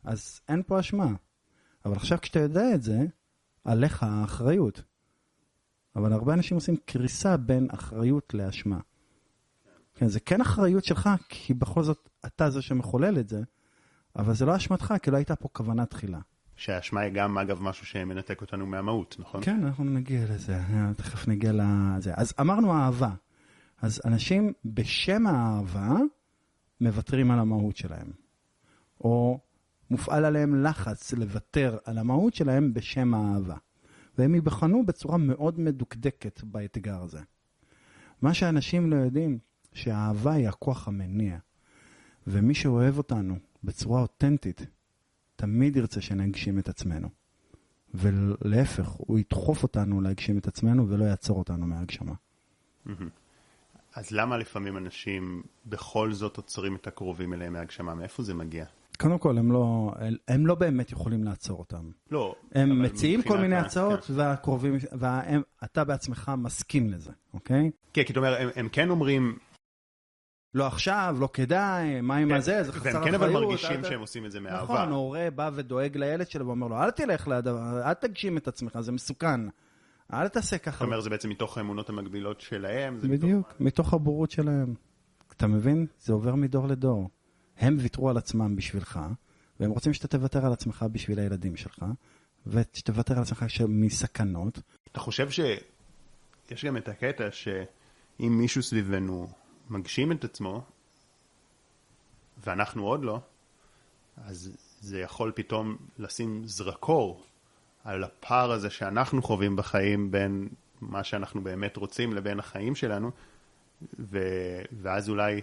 [0.04, 1.14] אז אין פה אשמה.
[1.84, 3.06] אבל עכשיו כשאתה יודע את זה,
[3.64, 4.82] עליך האחריות.
[5.96, 8.78] אבל הרבה אנשים עושים קריסה בין אחריות לאשמה.
[9.96, 13.42] כן, זה כן אחריות שלך, כי בכל זאת אתה זה שמחולל את זה,
[14.16, 16.18] אבל זה לא אשמתך, כי לא הייתה פה כוונה תחילה.
[16.56, 19.44] שהאשמה היא גם, אגב, משהו שמנתק אותנו מהמהות, נכון?
[19.44, 20.60] כן, אנחנו נגיע לזה,
[20.96, 22.12] תכף נגיע לזה.
[22.14, 23.10] אז אמרנו אהבה.
[23.82, 25.96] אז אנשים בשם האהבה
[26.80, 28.10] מוותרים על המהות שלהם.
[29.00, 29.40] או
[29.90, 33.56] מופעל עליהם לחץ לוותר על המהות שלהם בשם האהבה.
[34.18, 37.20] והם ייבחנו בצורה מאוד מדוקדקת באתגר הזה.
[38.22, 39.38] מה שאנשים לא יודעים,
[39.76, 41.38] שהאהבה היא הכוח המניע.
[42.26, 44.66] ומי שאוהב אותנו בצורה אותנטית,
[45.36, 47.08] תמיד ירצה שנגשים את עצמנו.
[47.94, 52.14] ולהפך, הוא ידחוף אותנו להגשים את עצמנו ולא יעצור אותנו מהגשמה.
[53.94, 57.94] אז למה לפעמים אנשים בכל זאת עוצרים את הקרובים אליהם מהגשמה?
[57.94, 58.64] מאיפה זה מגיע?
[58.98, 59.92] קודם כל, הם לא,
[60.28, 61.90] הם לא באמת יכולים לעצור אותם.
[62.10, 62.34] לא.
[62.52, 64.12] הם מציעים כל מיני הצעות, כן.
[64.16, 67.70] והקרובים, ואתה בעצמך מסכים לזה, אוקיי?
[67.92, 69.38] כן, כי אתה אומר, הם, הם כן אומרים...
[70.56, 72.96] לא עכשיו, לא כדאי, מה עם כן, הזה, זה חסר אחריות.
[72.96, 74.62] והם כן אבל מרגישים שהם עושים את זה מאהבה.
[74.62, 78.80] נכון, הורה בא ודואג לילד שלו ואומר לו, אל תלך לדבר, אל תגשים את עצמך,
[78.80, 79.40] זה מסוכן.
[80.12, 80.76] אל תעשה ככה.
[80.76, 82.98] אתה אומר, זה בעצם מתוך האמונות המקבילות שלהם?
[83.02, 84.74] בדיוק, מתוך, הבורות שלהם.
[85.36, 85.86] אתה מבין?
[86.00, 87.10] זה עובר מדור לדור.
[87.58, 89.00] הם ויתרו על עצמם בשבילך,
[89.60, 91.84] והם רוצים שאתה תוותר על עצמך בשביל הילדים שלך,
[92.46, 94.58] ושתוותר על עצמך מסכנות.
[94.92, 99.28] אתה חושב שיש גם את הקטע שאם מישהו סביבנו
[99.70, 100.62] מגשים את עצמו,
[102.44, 103.20] ואנחנו עוד לא,
[104.24, 107.22] אז זה יכול פתאום לשים זרקור
[107.84, 110.48] על הפער הזה שאנחנו חווים בחיים בין
[110.80, 113.10] מה שאנחנו באמת רוצים לבין החיים שלנו,
[113.98, 114.18] ו...
[114.82, 115.40] ואז אולי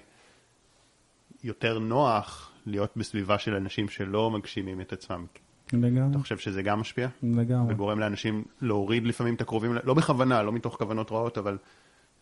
[1.43, 5.26] יותר נוח להיות בסביבה של אנשים שלא מגשימים את עצמם.
[5.74, 6.11] לגמרי.
[6.11, 7.07] אתה חושב שזה גם משפיע?
[7.24, 7.74] לגמרי.
[7.74, 11.57] וגורם לאנשים להוריד לפעמים את הקרובים, לא בכוונה, לא מתוך כוונות רעות, אבל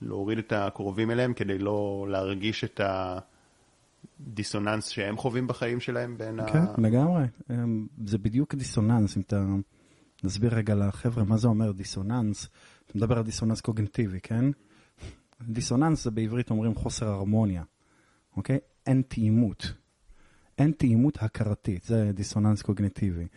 [0.02, 2.82] להוריד את הקרובים אליהם כדי לא להרגיש את
[4.20, 6.74] הדיסוננס שהם חווים בחיים שלהם בין כן, ה...
[6.76, 7.24] כן, לגמרי.
[8.06, 9.46] זה בדיוק דיסוננס, אם אתה...
[10.24, 12.50] נסביר רגע לחבר'ה מה זה אומר דיסוננס.
[12.86, 14.46] אתה מדבר על דיסוננס קוגנטיבי, כן?
[15.42, 17.64] דיסוננס זה בעברית אומרים חוסר הרמוניה,
[18.38, 18.58] אוקיי?
[18.88, 19.74] אין תאימות.
[20.58, 23.28] אין תאימות הכרתית, זה דיסוננס קוגנטיבי.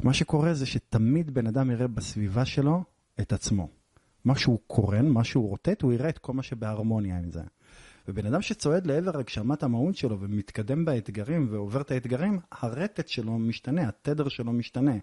[0.00, 2.84] מה שקורה זה שתמיד בן אדם יראה בסביבה שלו
[3.20, 3.68] את עצמו.
[4.28, 7.42] מה שהוא קורן, מה שהוא רוטט, הוא יראה את כל מה שבהרמוניה עם זה.
[8.08, 13.88] ובן אדם שצועד לעבר הגשמת המהות שלו ומתקדם באתגרים ועובר את האתגרים, הרטט שלו משתנה,
[13.88, 14.96] התדר שלו משתנה.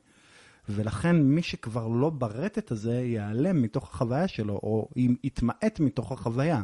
[0.70, 4.90] ולכן מי שכבר לא ברטט הזה ייעלם מתוך החוויה שלו, או
[5.24, 6.62] יתמעט מתוך החוויה.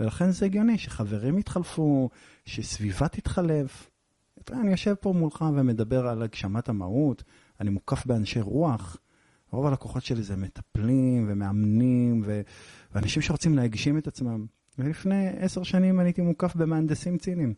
[0.00, 2.10] ולכן זה הגיוני שחברים יתחלפו,
[2.44, 3.90] שסביבה תתחלף.
[4.52, 7.22] אני יושב פה מולך ומדבר על הגשמת המהות,
[7.60, 8.96] אני מוקף באנשי רוח.
[9.52, 12.40] רוב הלקוחות שלי זה מטפלים ומאמנים ו...
[12.92, 14.46] ואנשים שרוצים להגשים את עצמם.
[14.78, 17.54] ולפני עשר שנים אני הייתי מוקף במהנדסים ציניים.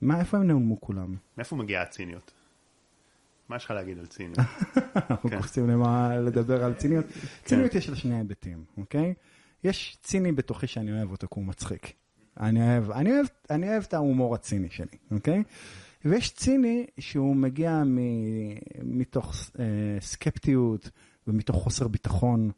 [0.00, 1.16] מה, איפה הם נעלמו כולם?
[1.38, 2.32] מאיפה מגיעה הציניות?
[3.48, 4.38] מה יש לך להגיד על ציניות?
[5.10, 7.06] אנחנו קופצים למה לדבר על ציניות.
[7.06, 7.20] כן.
[7.44, 9.14] ציניות יש לה שני היבטים, אוקיי?
[9.64, 11.92] יש ציני בתוכי שאני אוהב אותו, כי הוא מצחיק.
[12.40, 15.42] אני אוהב, אני אוהב, אני אוהב את ההומור הציני שלי, אוקיי?
[16.04, 17.98] ויש ציני שהוא מגיע מ,
[18.82, 19.64] מתוך אה,
[20.00, 20.90] סקפטיות
[21.26, 22.50] ומתוך חוסר ביטחון.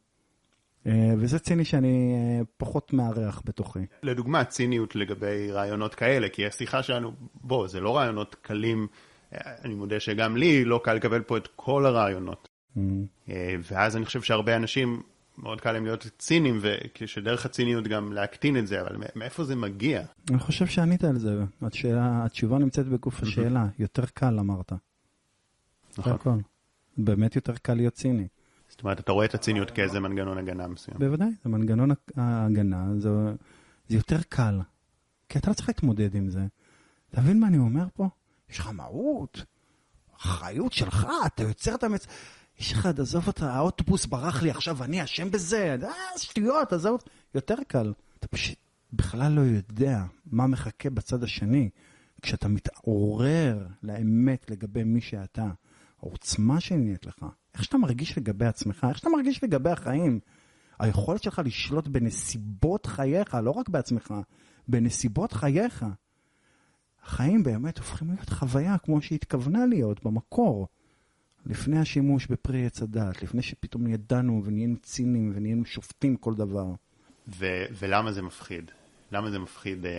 [0.86, 3.78] אה, וזה ציני שאני אה, פחות מארח בתוכי.
[4.02, 8.86] לדוגמה, ציניות לגבי רעיונות כאלה, כי השיחה שלנו, בוא, זה לא רעיונות קלים,
[9.34, 12.48] אה, אני מודה שגם לי לא קל לקבל פה את כל הרעיונות.
[12.76, 13.30] Mm.
[13.70, 15.02] ואז אני חושב שהרבה אנשים,
[15.38, 16.60] מאוד קל להם להיות ציניים,
[17.00, 20.02] ושדרך הציניות גם להקטין את זה, אבל מאיפה זה מגיע?
[20.30, 24.72] אני חושב שענית על זה, התשובה, התשובה נמצאת בגוף השאלה, יותר קל אמרת.
[25.98, 26.42] נכון.
[26.98, 28.28] באמת יותר קל להיות ציני.
[28.68, 30.98] זאת אומרת, אתה רואה את הציניות כאיזה מנגנון הגנה מסוים.
[30.98, 33.08] בוודאי, זה מנגנון ההגנה, זה,
[33.88, 34.60] זה יותר קל.
[35.28, 36.46] כי אתה לא צריך להתמודד עם זה.
[37.10, 38.08] אתה מבין מה אני אומר פה?
[38.50, 39.44] יש לך מהות,
[40.16, 42.06] אחריות שלך, אתה יוצר את המצ...
[42.58, 47.00] יש לך, עזוב אותה, האוטובוס ברח לי עכשיו, אני אשם בזה, אה, שטויות, עזוב,
[47.34, 47.92] יותר קל.
[48.18, 48.58] אתה פשוט
[48.92, 51.70] בכלל לא יודע מה מחכה בצד השני.
[52.22, 55.46] כשאתה מתעורר לאמת לגבי מי שאתה,
[55.98, 60.20] העוצמה שנהיית לך, איך שאתה מרגיש לגבי עצמך, איך שאתה מרגיש לגבי החיים,
[60.78, 64.14] היכולת שלך לשלוט בנסיבות חייך, לא רק בעצמך,
[64.68, 65.84] בנסיבות חייך.
[67.02, 70.68] החיים באמת הופכים להיות חוויה כמו שהתכוונה להיות במקור.
[71.46, 76.66] לפני השימוש בפרי עץ הדת, לפני שפתאום ידענו ונהיינו ציניים ונהיינו שופטים כל דבר.
[77.28, 78.70] ו- ולמה זה מפחיד?
[79.12, 79.92] למה זה מפחיד אה,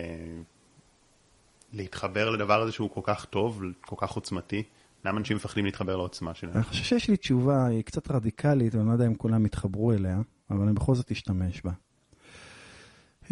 [1.72, 4.62] להתחבר לדבר הזה שהוא כל כך טוב, כל כך עוצמתי?
[5.04, 6.54] למה אנשים מפחדים להתחבר לעוצמה שלהם?
[6.54, 10.20] אני חושב שיש לי תשובה, היא קצת רדיקלית, ואני לא יודע אם כולם יתחברו אליה,
[10.50, 11.72] אבל אני בכל זאת אשתמש בה.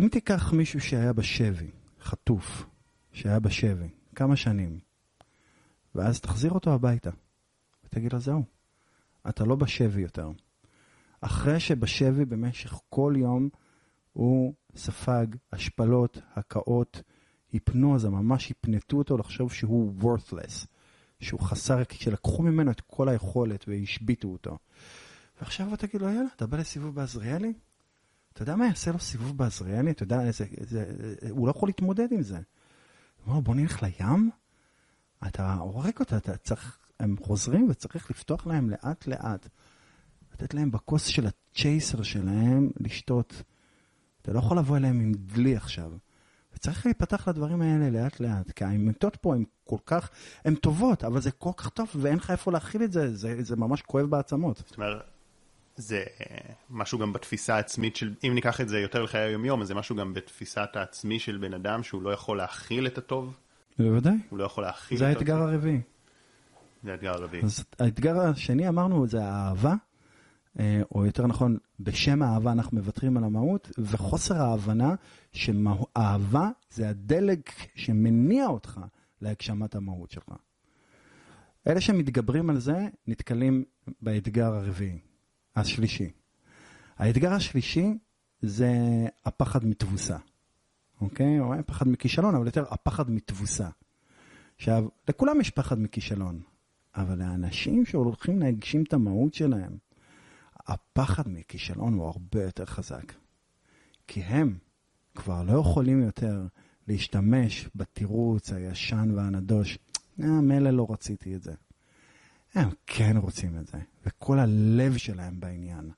[0.01, 1.71] אם תיקח מישהו שהיה בשבי,
[2.03, 2.67] חטוף,
[3.12, 4.79] שהיה בשבי, כמה שנים,
[5.95, 7.11] ואז תחזיר אותו הביתה,
[7.97, 8.44] ותגיד לו, זהו,
[9.28, 10.30] אתה לא בשבי יותר.
[11.20, 13.49] אחרי שבשבי במשך כל יום
[14.12, 17.03] הוא ספג השפלות, הקאות,
[17.53, 20.66] היפנוזה, ממש הפנטו אותו לחשוב שהוא worthless.
[21.20, 24.59] שהוא חסר, שלקחו ממנו את כל היכולת והשביתו אותו.
[25.40, 27.53] ועכשיו אתה תגיד לו, יאללה, אתה בא לסיבוב בעזריאלי?
[28.32, 29.90] אתה יודע מה יעשה לו סיבוב בעזריאלי?
[29.90, 30.92] אתה יודע, זה, זה,
[31.30, 32.36] הוא לא יכול להתמודד עם זה.
[32.36, 34.30] הוא אומר, בוא נלך לים?
[35.26, 39.49] אתה הורג אותה, אתה צריך, הם חוזרים וצריך לפתוח להם לאט לאט.
[40.32, 43.42] לתת להם בכוס של הצ'ייסר שלהם לשתות.
[44.22, 45.92] אתה לא יכול לבוא אליהם עם דלי עכשיו.
[46.55, 50.11] וצריך להיפתח לדברים האלה לאט לאט, כי האמיתות פה הן כל כך,
[50.44, 53.57] הן טובות, אבל זה כל כך טוב ואין לך איפה להכיל את זה, זה, זה
[53.57, 54.57] ממש כואב בעצמות.
[54.57, 55.03] זאת אומרת,
[55.76, 59.68] זה אה, משהו גם בתפיסה העצמית של, אם ניקח את זה יותר לחיי היום-יום, אז
[59.68, 63.36] זה משהו גם בתפיסת העצמי של בן אדם, שהוא לא יכול להכיל את הטוב.
[63.78, 64.16] בוודאי.
[64.30, 65.80] הוא לא יכול להכיל זה את האתגר הרביעי.
[66.83, 67.43] זה האתגר הרביעי.
[67.43, 69.74] אז האתגר השני אמרנו זה האהבה,
[70.59, 74.95] אה, או יותר נכון, בשם האהבה אנחנו מוותרים על המהות, וחוסר ההבנה
[75.33, 78.81] שאהבה זה הדלק שמניע אותך
[79.22, 80.33] להגשמת המהות שלך.
[81.66, 83.64] אלה שמתגברים על זה נתקלים
[84.03, 84.99] באתגר הרביעי,
[85.57, 86.11] השלישי.
[86.97, 87.99] האתגר השלישי
[88.43, 88.72] זה
[89.24, 90.16] הפחד מתבוסה,
[91.01, 91.41] אוקיי?
[91.41, 93.68] או פחד מכישלון, אבל יותר הפחד מתבוסה.
[94.57, 96.41] עכשיו, לכולם יש פחד מכישלון,
[96.97, 99.76] אבל לאנשים שהולכים להגשים את המהות שלהם,
[100.66, 103.12] הפחד מכישלון הוא הרבה יותר חזק.
[104.07, 104.59] כי הם
[105.14, 106.47] כבר לא יכולים יותר
[106.88, 109.78] להשתמש בתירוץ הישן והנדוש,
[110.22, 111.53] אה, מילא לא רציתי את זה.
[112.55, 115.90] הם כן רוצים את זה, וכל הלב שלהם בעניין.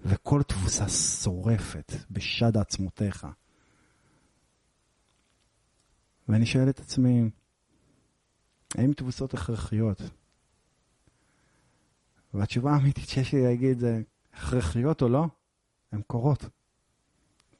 [0.00, 3.26] וכל תבוסה שורפת בשד עצמותיך.
[6.28, 7.30] ואני שואל את עצמי,
[8.76, 10.02] האם תבוסות הכרחיות?
[12.34, 14.02] והתשובה האמיתית שיש לי להגיד זה,
[14.34, 15.26] הכרחיות או לא,
[15.92, 16.48] הן קורות.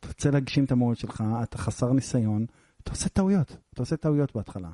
[0.01, 2.47] אתה רוצה להגשים את המהות שלך, אתה חסר ניסיון,
[2.83, 4.71] אתה עושה טעויות, אתה עושה טעויות בהתחלה.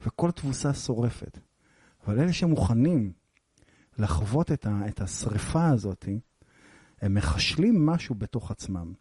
[0.00, 1.38] וכל תבוסה שורפת.
[2.06, 3.12] אבל אלה שמוכנים
[3.98, 6.08] לחוות את, ה, את השריפה הזאת,
[7.00, 8.92] הם מחשלים משהו בתוך עצמם,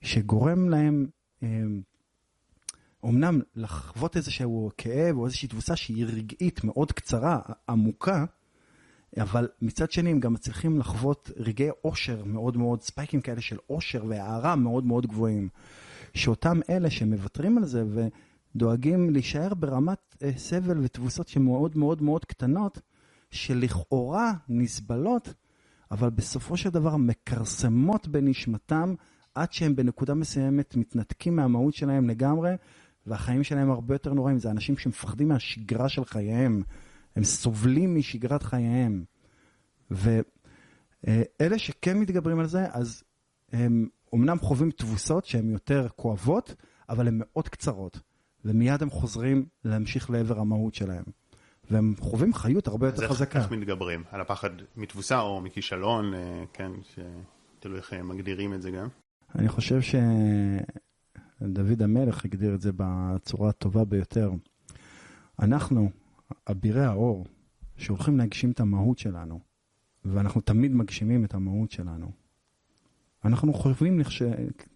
[0.00, 1.06] שגורם להם,
[1.42, 1.82] הם,
[3.02, 8.24] אומנם לחוות איזשהו כאב או איזושהי תבוסה שהיא רגעית מאוד קצרה, עמוקה,
[9.20, 14.04] אבל מצד שני הם גם מצליחים לחוות רגעי אושר מאוד מאוד, ספייקים כאלה של אושר
[14.08, 15.48] והערה מאוד מאוד גבוהים.
[16.14, 17.84] שאותם אלה שמוותרים על זה
[18.54, 22.80] ודואגים להישאר ברמת אה, סבל ותבוסות שמאוד מאוד מאוד קטנות,
[23.30, 25.34] שלכאורה נסבלות,
[25.90, 28.94] אבל בסופו של דבר מכרסמות בנשמתם
[29.34, 32.54] עד שהם בנקודה מסוימת מתנתקים מהמהות שלהם לגמרי,
[33.08, 34.38] והחיים שלהם הרבה יותר נוראים.
[34.38, 36.62] זה אנשים שמפחדים מהשגרה של חייהם.
[37.16, 39.04] הם סובלים משגרת חייהם.
[39.90, 43.02] ואלה שכן מתגברים על זה, אז
[43.52, 46.54] הם אומנם חווים תבוסות שהן יותר כואבות,
[46.88, 48.00] אבל הן מאוד קצרות.
[48.44, 51.04] ומיד הם חוזרים להמשיך לעבר המהות שלהם.
[51.70, 53.38] והם חווים חיות הרבה יותר חזקה.
[53.38, 54.04] אז איך מתגברים?
[54.10, 56.70] על הפחד מתבוסה או מכישלון, אה, כן?
[56.94, 56.98] ש...
[57.60, 58.88] תלוי איך מגדירים את זה גם.
[59.34, 59.80] אני חושב
[61.40, 64.32] שדוד המלך הגדיר את זה בצורה הטובה ביותר.
[65.38, 65.90] אנחנו,
[66.50, 67.26] אבירי האור,
[67.76, 69.40] שהולכים להגשים את המהות שלנו,
[70.04, 72.10] ואנחנו תמיד מגשימים את המהות שלנו.
[73.24, 74.22] אנחנו חווים לכש...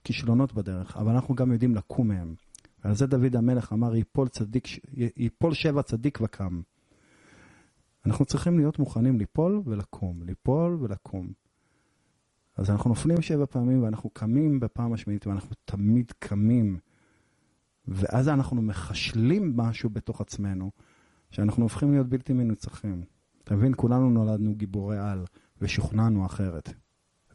[0.05, 2.35] כישלונות בדרך, אבל אנחנו גם יודעים לקום מהם.
[2.85, 4.65] ועל זה דוד המלך אמר, ייפול, צדיק,
[5.17, 6.63] ייפול שבע צדיק וקם.
[8.07, 11.33] אנחנו צריכים להיות מוכנים ליפול ולקום, ליפול ולקום.
[12.57, 16.79] אז אנחנו נופלים שבע פעמים ואנחנו קמים בפעם השמינית ואנחנו תמיד קמים.
[17.89, 20.71] ואז אנחנו מחשלים משהו בתוך עצמנו,
[21.31, 23.05] שאנחנו הופכים להיות בלתי מנוצחים.
[23.45, 23.73] אתה מבין?
[23.77, 25.25] כולנו נולדנו גיבורי על
[25.61, 26.73] ושוכנענו אחרת.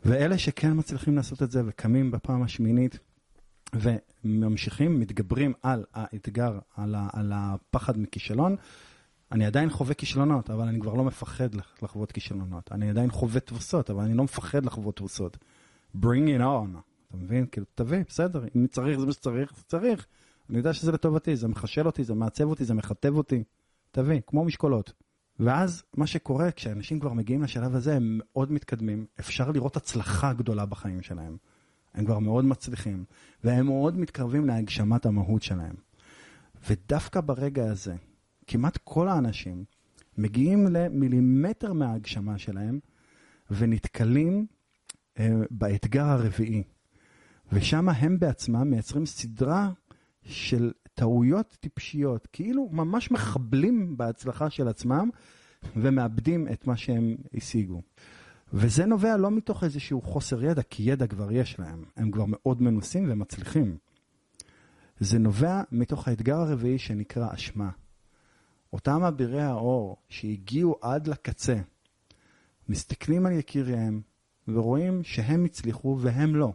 [0.05, 2.99] ואלה שכן מצליחים לעשות את זה וקמים בפעם השמינית
[3.76, 8.55] וממשיכים, מתגברים על האתגר, על, ה, על הפחד מכישלון,
[9.32, 11.49] אני עדיין חווה כישלונות, אבל אני כבר לא מפחד
[11.82, 12.71] לחוות כישלונות.
[12.71, 15.38] אני עדיין חווה תבוסות, אבל אני לא מפחד לחוות תבוסות.
[15.95, 16.78] bring it on.
[17.07, 17.45] אתה מבין?
[17.51, 20.05] כאילו, תביא, בסדר, אם צריך זה מה שצריך, זה צריך.
[20.49, 23.43] אני יודע שזה לטובתי, זה מחשל אותי, זה מעצב אותי, זה מכתב אותי.
[23.91, 24.93] תביא, כמו משקולות.
[25.39, 30.65] ואז מה שקורה, כשאנשים כבר מגיעים לשלב הזה, הם מאוד מתקדמים, אפשר לראות הצלחה גדולה
[30.65, 31.38] בחיים שלהם.
[31.93, 33.05] הם כבר מאוד מצליחים,
[33.43, 35.75] והם מאוד מתקרבים להגשמת המהות שלהם.
[36.69, 37.95] ודווקא ברגע הזה,
[38.47, 39.63] כמעט כל האנשים
[40.17, 42.79] מגיעים למילימטר מההגשמה שלהם,
[43.51, 44.45] ונתקלים
[45.19, 46.63] אה, באתגר הרביעי.
[47.51, 49.71] ושם הם בעצמם מייצרים סדרה
[50.23, 55.09] של טעויות טיפשיות, כאילו ממש מחבלים בהצלחה של עצמם
[55.75, 57.81] ומאבדים את מה שהם השיגו.
[58.53, 62.61] וזה נובע לא מתוך איזשהו חוסר ידע, כי ידע כבר יש להם, הם כבר מאוד
[62.61, 63.77] מנוסים ומצליחים.
[64.99, 67.69] זה נובע מתוך האתגר הרביעי שנקרא אשמה.
[68.74, 71.55] אותם אבירי האור שהגיעו עד לקצה,
[72.70, 74.01] מסתכלים על יקיריהם
[74.47, 76.53] ורואים שהם הצליחו והם לא.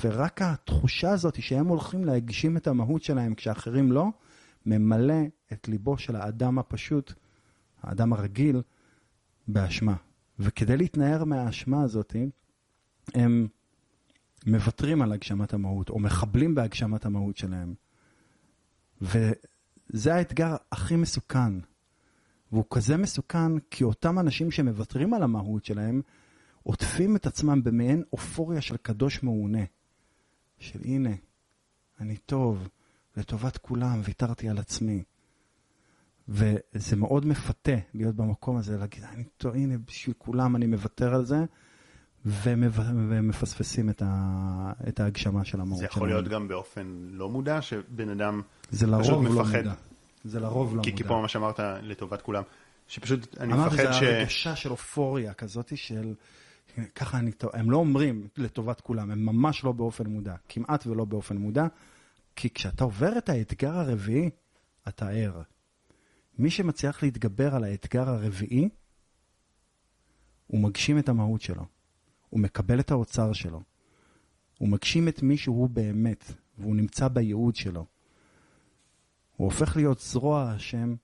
[0.00, 4.06] ורק התחושה הזאת שהם הולכים להגשים את המהות שלהם כשאחרים לא,
[4.66, 7.12] ממלא את ליבו של האדם הפשוט,
[7.82, 8.62] האדם הרגיל,
[9.48, 9.94] באשמה.
[10.38, 12.16] וכדי להתנער מהאשמה הזאת,
[13.14, 13.48] הם
[14.46, 17.74] מוותרים על הגשמת המהות, או מחבלים בהגשמת המהות שלהם.
[19.90, 21.52] וזה האתגר הכי מסוכן.
[22.52, 26.02] והוא כזה מסוכן כי אותם אנשים שמוותרים על המהות שלהם,
[26.62, 29.64] עוטפים את עצמם במעין אופוריה של קדוש מעונה.
[30.58, 31.10] של הנה,
[32.00, 32.68] אני טוב,
[33.16, 35.02] לטובת כולם, ויתרתי על עצמי.
[36.28, 41.24] וזה מאוד מפתה להיות במקום הזה, להגיד, אני טוב, הנה, בשביל כולם אני מוותר על
[41.24, 41.44] זה,
[42.26, 45.78] ומפספסים את, ה, את ההגשמה של המהות שלנו.
[45.78, 49.74] זה יכול להיות גם באופן לא מודע, שבן אדם זה לרוב לא מודע.
[50.24, 51.02] זה לרוב לא כי, מודע.
[51.02, 52.42] כי פה מה שאמרת, לטובת כולם.
[52.88, 53.80] שפשוט, אני מפחד ש...
[53.80, 56.14] אמרתי, זה הרגשה של אופוריה כזאת של...
[56.94, 61.36] ככה אני הם לא אומרים לטובת כולם, הם ממש לא באופן מודע, כמעט ולא באופן
[61.36, 61.66] מודע,
[62.36, 64.30] כי כשאתה עובר את האתגר הרביעי,
[64.88, 65.42] אתה ער.
[66.38, 68.68] מי שמצליח להתגבר על האתגר הרביעי,
[70.46, 71.66] הוא מגשים את המהות שלו,
[72.30, 73.62] הוא מקבל את האוצר שלו,
[74.58, 76.24] הוא מגשים את מי שהוא באמת,
[76.58, 77.86] והוא נמצא בייעוד שלו.
[79.36, 80.94] הוא הופך להיות זרוע השם,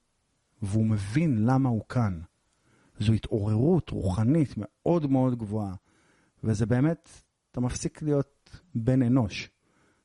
[0.63, 2.21] והוא מבין למה הוא כאן.
[2.99, 5.75] זו התעוררות רוחנית מאוד מאוד גבוהה.
[6.45, 7.09] וזה באמת,
[7.51, 9.51] אתה מפסיק להיות בן אנוש,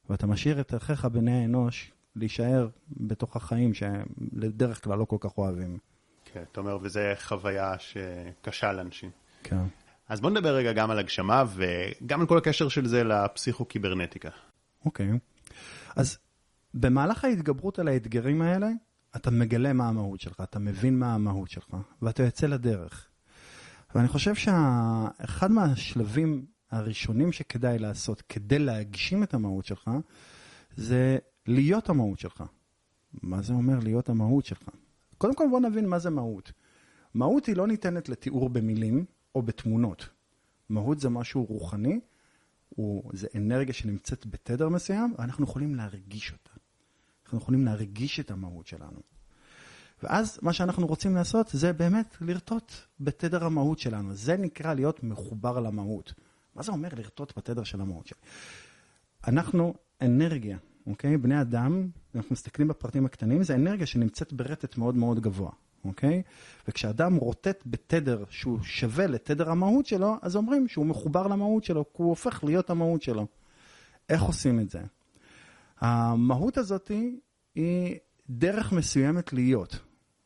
[0.09, 5.77] ואתה משאיר את ערכיך בני האנוש להישאר בתוך החיים שבדרך כלל לא כל כך אוהבים.
[6.25, 9.09] כן, אתה אומר, וזו חוויה שקשה לאנשים.
[9.43, 9.63] כן.
[10.09, 14.29] אז בוא נדבר רגע גם על הגשמה וגם על כל הקשר של זה לפסיכוקיברנטיקה.
[14.85, 15.09] אוקיי.
[15.95, 16.17] אז
[16.73, 18.69] במהלך ההתגברות על האתגרים האלה,
[19.15, 23.07] אתה מגלה מה המהות שלך, אתה מבין מה המהות שלך, ואתה יוצא לדרך.
[23.95, 29.91] ואני חושב שאחד מהשלבים הראשונים שכדאי לעשות כדי להגשים את המהות שלך,
[30.75, 32.43] זה להיות המהות שלך.
[33.21, 34.69] מה זה אומר להיות המהות שלך?
[35.17, 36.51] קודם כל בוא נבין מה זה מהות.
[37.13, 39.05] מהות היא לא ניתנת לתיאור במילים
[39.35, 40.09] או בתמונות.
[40.69, 41.99] מהות זה משהו רוחני,
[42.69, 46.51] הוא, זה אנרגיה שנמצאת בתדר מסוים, ואנחנו יכולים להרגיש אותה.
[47.25, 48.99] אנחנו יכולים להרגיש את המהות שלנו.
[50.03, 54.13] ואז מה שאנחנו רוצים לעשות זה באמת לרטוט בתדר המהות שלנו.
[54.15, 56.13] זה נקרא להיות מחובר למהות.
[56.55, 58.19] מה זה אומר לרטוט בתדר של המהות שלי?
[59.27, 60.57] אנחנו אנרגיה,
[60.87, 61.17] אוקיי?
[61.17, 65.51] בני אדם, אנחנו מסתכלים בפרטים הקטנים, זה אנרגיה שנמצאת ברטט מאוד מאוד גבוה,
[65.85, 66.21] אוקיי?
[66.67, 72.01] וכשאדם רוטט בתדר שהוא שווה לתדר המהות שלו, אז אומרים שהוא מחובר למהות שלו, כי
[72.01, 73.27] הוא הופך להיות המהות שלו.
[74.09, 74.81] איך עושים את זה?
[75.79, 76.91] המהות הזאת
[77.55, 77.97] היא
[78.29, 79.79] דרך מסוימת להיות,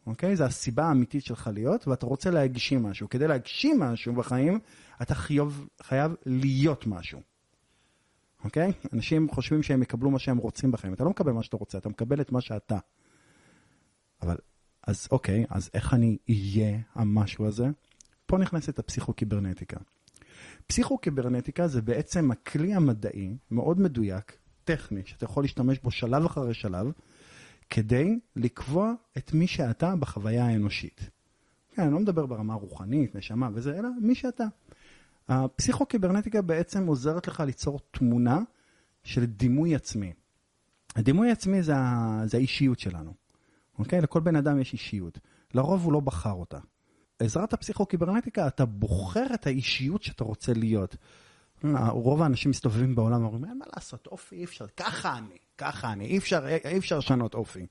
[0.07, 0.35] אוקיי?
[0.35, 3.09] זה הסיבה האמיתית שלך להיות, ואתה רוצה להגשים משהו.
[3.09, 4.59] כדי להגשים משהו בחיים,
[5.01, 7.19] אתה חייב, חייב להיות משהו.
[8.43, 8.71] אוקיי?
[8.93, 10.93] אנשים חושבים שהם יקבלו מה שהם רוצים בחיים.
[10.93, 12.77] אתה לא מקבל מה שאתה רוצה, אתה מקבל את מה שאתה.
[14.21, 14.35] אבל,
[14.87, 17.67] אז אוקיי, אז איך אני אהיה המשהו הזה?
[18.25, 19.77] פה נכנסת הפסיכוקיברנטיקה.
[20.67, 26.91] פסיכוקיברנטיקה זה בעצם הכלי המדעי, מאוד מדויק, טכני, שאתה יכול להשתמש בו שלב אחרי שלב,
[27.69, 31.09] כדי לקבוע את מי שאתה בחוויה האנושית.
[31.71, 34.45] כן, אני לא מדבר ברמה רוחנית, נשמה וזה, אלא מי שאתה.
[35.27, 38.39] הפסיכוקיברנטיקה בעצם עוזרת לך ליצור תמונה
[39.03, 40.13] של דימוי עצמי.
[40.95, 41.73] הדימוי עצמי זה.
[42.25, 43.13] זה האישיות שלנו,
[43.81, 44.01] אוקיי?
[44.01, 45.19] לכל בן אדם יש אישיות.
[45.53, 46.57] לרוב הוא לא בחר אותה.
[47.19, 50.95] בעזרת הפסיכוקיברנטיקה אתה בוחר את האישיות שאתה רוצה להיות.
[51.89, 56.05] רוב האנשים מסתובבים בעולם ואומרים, אין מה לעשות, אופי אי אפשר, ככה אני, ככה אני,
[56.05, 57.65] אי אפשר, אי אפשר לשנות אופי.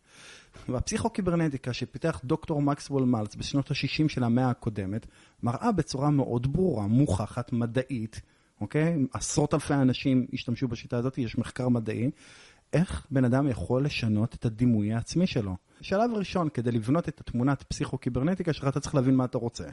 [0.69, 5.07] והפסיכוקיברנטיקה שפיתח דוקטור מקסוול מלץ בשנות ה-60 של המאה הקודמת,
[5.43, 8.21] מראה בצורה מאוד ברורה, מוכחת, מדעית,
[8.61, 8.97] אוקיי?
[9.13, 12.11] עשרות אלפי אנשים השתמשו בשיטה הזאת, יש מחקר מדעי,
[12.73, 15.57] איך בן אדם יכול לשנות את הדימוי העצמי שלו.
[15.81, 19.65] שלב ראשון, כדי לבנות את התמונת פסיכוקיברנטיקה שלך, אתה צריך להבין מה אתה רוצה.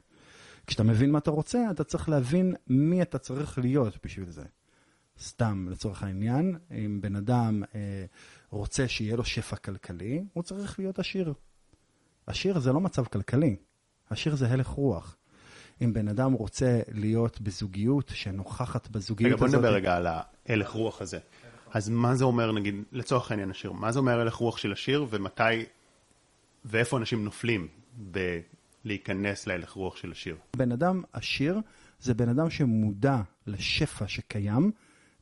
[0.67, 4.43] כשאתה מבין מה אתה רוצה, אתה צריך להבין מי אתה צריך להיות בשביל זה.
[5.21, 8.05] סתם, לצורך העניין, אם בן אדם אה,
[8.49, 11.33] רוצה שיהיה לו שפע כלכלי, הוא צריך להיות עשיר.
[12.27, 13.55] עשיר זה לא מצב כלכלי,
[14.09, 15.17] עשיר זה הלך רוח.
[15.81, 19.49] אם בן אדם רוצה להיות בזוגיות שנוכחת בזוגיות רגע, הזאת...
[19.49, 21.19] בוא נדבר רגע על ההלך רוח הזה.
[21.71, 25.05] אז מה זה אומר, נגיד, לצורך העניין השיר, מה זה אומר הלך רוח של השיר
[25.09, 25.65] ומתי,
[26.65, 27.67] ואיפה אנשים נופלים
[28.83, 30.35] בלהיכנס להלך רוח של השיר?
[30.57, 31.59] בן אדם עשיר
[31.99, 34.71] זה בן אדם שמודע לשפע שקיים,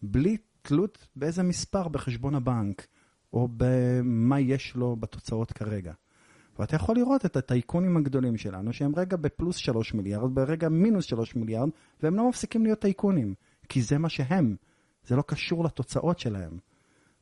[0.01, 2.87] בלי תלות באיזה מספר בחשבון הבנק,
[3.33, 5.93] או במה יש לו בתוצאות כרגע.
[6.59, 11.35] ואתה יכול לראות את הטייקונים הגדולים שלנו, שהם רגע בפלוס 3 מיליארד, ברגע מינוס 3
[11.35, 11.69] מיליארד,
[12.03, 13.33] והם לא מפסיקים להיות טייקונים,
[13.69, 14.55] כי זה מה שהם.
[15.07, 16.57] זה לא קשור לתוצאות שלהם.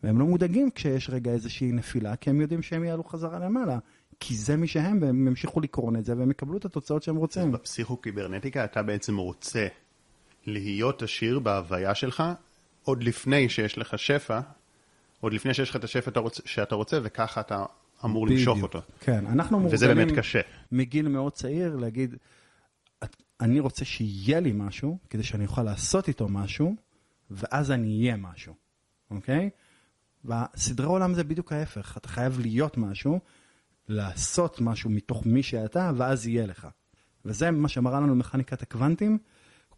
[0.03, 3.79] והם לא מודאגים כשיש רגע איזושהי נפילה, כי הם יודעים שהם יעלו חזרה למעלה.
[4.19, 7.51] כי זה מי שהם, והם ימשיכו לקרון את זה, והם יקבלו את התוצאות שהם רוצים.
[7.51, 9.67] בפסיכוקיברנטיקה אתה בעצם רוצה
[10.45, 12.23] להיות עשיר בהוויה שלך,
[12.83, 14.39] עוד לפני שיש לך שפע,
[15.19, 16.11] עוד לפני שיש לך את השפע
[16.45, 17.65] שאתה רוצה, וככה אתה
[18.05, 18.39] אמור בדיוק.
[18.39, 18.81] למשוך אותו.
[18.99, 19.75] כן, אנחנו מורגלים...
[19.75, 20.39] וזה באמת קשה.
[20.71, 22.15] מגיל מאוד צעיר להגיד,
[23.41, 26.75] אני רוצה שיהיה לי משהו, כדי שאני אוכל לעשות איתו משהו,
[27.33, 28.53] ואז אני אהיה משהו,
[29.11, 29.49] אוקיי?
[30.23, 33.19] והסדרי עולם זה בדיוק ההפך, אתה חייב להיות משהו,
[33.87, 36.67] לעשות משהו מתוך מי שאתה, ואז יהיה לך.
[37.25, 39.17] וזה מה שמראה לנו מכניקת הקוונטים.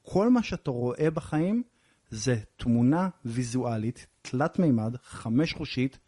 [0.02, 1.64] כל מה שאתה רואה בחיים
[2.10, 6.00] זה תמונה ויזואלית, תלת מימד, חמש חושית,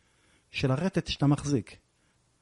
[0.52, 1.78] של הרטט שאתה מחזיק.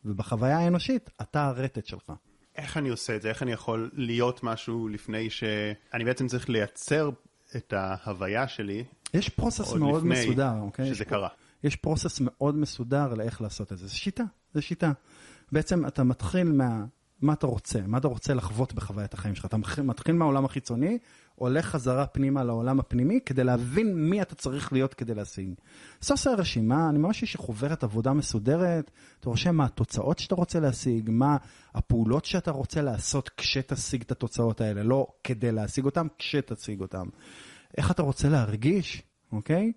[0.06, 2.12] ובחוויה האנושית, אתה הרטט שלך.
[2.56, 3.30] איך אני עושה את זה?
[3.30, 5.44] איך אני יכול להיות משהו לפני ש...
[5.94, 7.10] אני בעצם צריך לייצר
[7.56, 8.84] את ההוויה שלי.
[9.14, 10.86] יש פרוסס מאוד מסודר, אוקיי?
[10.86, 11.30] שזה יש קרה.
[11.64, 13.88] יש פרוסס מאוד מסודר לאיך לעשות את זה.
[13.88, 14.24] זו שיטה,
[14.54, 14.92] זו שיטה.
[15.52, 16.86] בעצם אתה מתחיל מה...
[17.22, 19.46] מה אתה רוצה, מה אתה רוצה לחוות בחוויית החיים שלך.
[19.46, 20.98] אתה מתחיל מהעולם החיצוני,
[21.36, 25.50] הולך חזרה פנימה לעולם הפנימי, כדי להבין מי אתה צריך להיות כדי להשיג.
[26.02, 30.36] אז אתה עושה רשימה, אני ממש יש חוברת עבודה מסודרת, אתה רושם מה התוצאות שאתה
[30.36, 31.38] רוצה להשיג, מה
[31.74, 37.04] הפעולות שאתה רוצה לעשות כשתשיג את התוצאות האלה, לא כדי להשיג אותן, כשתשיג אותן.
[37.78, 39.72] איך אתה רוצה להרגיש, אוקיי?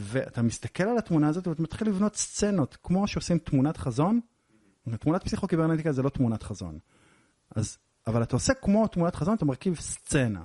[0.00, 4.20] ואתה מסתכל על התמונה הזאת ואתה מתחיל לבנות סצנות, כמו שעושים תמונת חזון.
[5.00, 6.78] תמונת פסיכוקיברנטיקה זה לא תמונת חזון.
[7.56, 10.42] אז, אבל אתה עושה כמו תמונת חזון, אתה מרכיב סצנה.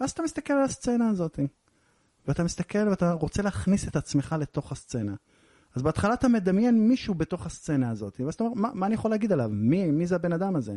[0.00, 1.38] ואז אתה מסתכל על הסצנה הזאת.
[2.28, 5.14] ואתה מסתכל ואתה רוצה להכניס את עצמך לתוך הסצנה.
[5.74, 9.10] אז בהתחלה אתה מדמיין מישהו בתוך הסצנה הזאת, ואז אתה אומר, מה, מה אני יכול
[9.10, 9.48] להגיד עליו?
[9.52, 10.76] מי, מי זה הבן אדם הזה?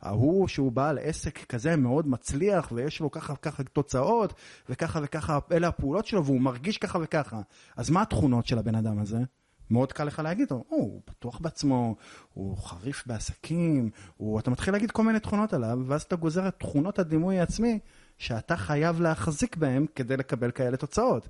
[0.00, 4.34] ההוא שהוא בעל עסק כזה מאוד מצליח, ויש לו ככה וככה תוצאות,
[4.68, 7.40] וככה וככה, אלה הפעולות שלו, והוא מרגיש ככה וככה.
[7.76, 9.18] אז מה התכונות של הבן אדם הזה?
[9.70, 11.96] מאוד קל לך להגיד, או, הוא בטוח בעצמו,
[12.34, 16.54] הוא חריף בעסקים, הוא, אתה מתחיל להגיד כל מיני תכונות עליו, ואז אתה גוזר את
[16.58, 17.78] תכונות הדימוי העצמי
[18.18, 21.28] שאתה חייב להחזיק בהם כדי לקבל כאלה תוצאות.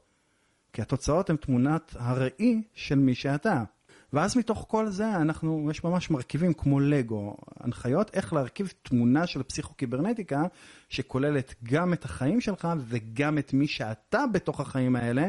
[0.72, 3.62] כי התוצאות הן תמונת הראי של מי שאתה.
[4.12, 9.42] ואז מתוך כל זה אנחנו, יש ממש מרכיבים כמו לגו, הנחיות איך להרכיב תמונה של
[9.42, 10.42] פסיכוקיברנטיקה
[10.88, 15.28] שכוללת גם את החיים שלך וגם את מי שאתה בתוך החיים האלה.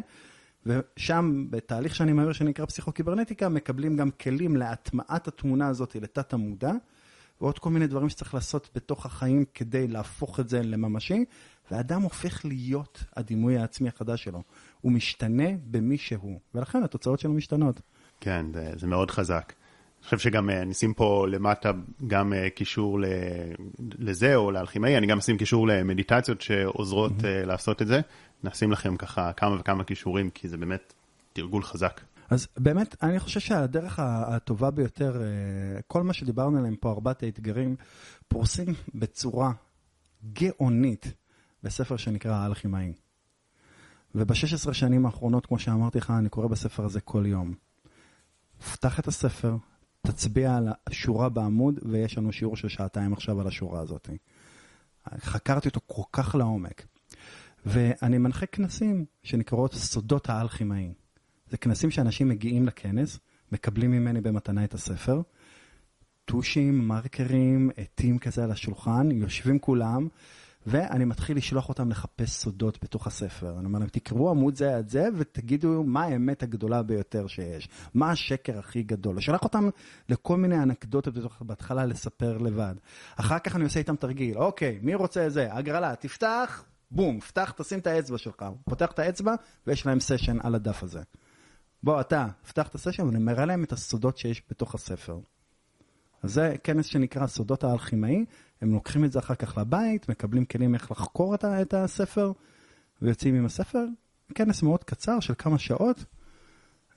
[0.66, 6.72] ושם, בתהליך שאני מעביר שנקרא פסיכוקיברנטיקה, מקבלים גם כלים להטמעת התמונה הזאת לתת המודע,
[7.42, 11.26] ועוד כל מיני דברים שצריך לעשות בתוך החיים כדי להפוך את זה לממשי,
[11.72, 14.44] ואדם הופך להיות הדימוי העצמי החדש שלו.
[14.82, 17.82] הוא משתנה במי שהוא, ולכן התוצאות שלו משתנות.
[18.20, 19.54] כן, זה, זה מאוד חזק.
[20.04, 21.72] חושב שגם אה, נשים פה למטה
[22.08, 23.00] גם אה, קישור
[24.00, 27.46] לזה או לאלכימאי, אני גם אשים קישור למדיטציות שעוזרות mm-hmm.
[27.46, 28.02] לעשות את זה.
[28.44, 30.94] נשים לכם ככה כמה וכמה קישורים, כי זה באמת
[31.34, 32.02] תרגול חזק.
[32.30, 35.22] אז באמת, אני חושב שהדרך הטובה ביותר,
[35.88, 37.76] כל מה שדיברנו עליהם פה, ארבעת האתגרים,
[38.28, 39.52] פורסים בצורה
[40.34, 41.14] גאונית
[41.64, 42.94] בספר שנקרא האלכימאים.
[44.16, 47.54] וב-16 שנים האחרונות, כמו שאמרתי לך, אני קורא בספר הזה כל יום.
[48.72, 49.56] פתח את הספר,
[50.02, 54.10] תצביע על השורה בעמוד, ויש לנו שיעור של שעתיים עכשיו על השורה הזאת.
[55.20, 56.86] חקרתי אותו כל כך לעומק.
[57.66, 60.94] ואני מנחה כנסים שנקראות סודות האלכימאים.
[61.54, 63.20] זה כנסים שאנשים מגיעים לכנס,
[63.52, 65.22] מקבלים ממני במתנה את הספר,
[66.26, 70.08] טושים, מרקרים, עטים כזה על השולחן, יושבים כולם,
[70.68, 73.56] ואני מתחיל לשלוח אותם לחפש סודות בתוך הספר.
[73.60, 78.12] אני אומר להם, תקראו עמוד זה עד זה ותגידו מה האמת הגדולה ביותר שיש, מה
[78.12, 79.14] השקר הכי גדול.
[79.16, 79.70] אני שולח אותם
[80.10, 82.76] לכל מיני אנקדוטות בתוך, בהתחלה לספר לבד.
[83.16, 85.54] אחר כך אני עושה איתם תרגיל, אוקיי, מי רוצה את זה?
[85.54, 88.46] הגרלה, תפתח, בום, פתח, תשים את האצבע שלך.
[88.64, 89.36] פותח את האצבע
[89.68, 91.02] ויש להם סשן על הדף הזה.
[91.84, 95.20] בוא, אתה, פתח את הסשן ואני מראה להם את הסודות שיש בתוך הספר.
[96.24, 98.26] אז זה כנס שנקרא סודות האלכימאי,
[98.62, 102.32] הם לוקחים את זה אחר כך לבית, מקבלים כלים איך לחקור את הספר,
[103.02, 103.86] ויוצאים עם הספר.
[104.36, 106.06] כנס מאוד קצר של כמה שעות,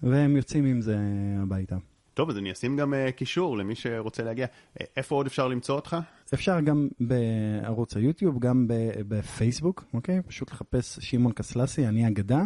[0.03, 0.99] והם יוצאים עם זה
[1.43, 1.76] הביתה.
[2.14, 4.47] טוב, אז אני אשים גם uh, קישור למי שרוצה להגיע.
[4.80, 5.97] אה, איפה עוד אפשר למצוא אותך?
[6.34, 8.66] אפשר גם בערוץ היוטיוב, גם
[9.09, 10.22] בפייסבוק, אוקיי?
[10.26, 12.43] פשוט לחפש שמעון קסלסי, אני אגדה.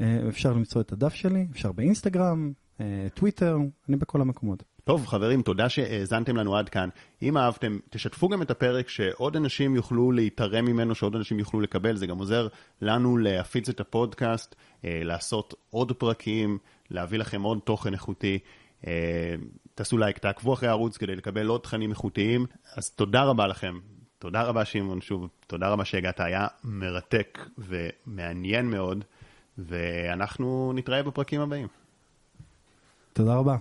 [0.00, 2.52] אה, אפשר למצוא את הדף שלי, אפשר באינסטגרם,
[3.14, 3.56] טוויטר,
[3.88, 4.62] אני בכל המקומות.
[4.84, 6.88] טוב, חברים, תודה שהאזנתם לנו עד כאן.
[7.22, 11.96] אם אהבתם, תשתפו גם את הפרק שעוד אנשים יוכלו להתערם ממנו, שעוד אנשים יוכלו לקבל.
[11.96, 12.48] זה גם עוזר
[12.80, 16.58] לנו להפיץ את הפודקאסט, אה, לעשות עוד פרקים,
[16.90, 18.38] להביא לכם עוד תוכן איכותי.
[18.86, 19.34] אה,
[19.74, 22.46] תעשו לייק, תעקבו אחרי הערוץ כדי לקבל עוד תכנים איכותיים.
[22.76, 23.78] אז תודה רבה לכם.
[24.18, 26.20] תודה רבה, שמעון, שוב, תודה רבה שהגעת.
[26.20, 29.04] היה מרתק ומעניין מאוד,
[29.58, 31.68] ואנחנו נתראה בפרקים הבאים.
[33.12, 33.56] תודה רבה.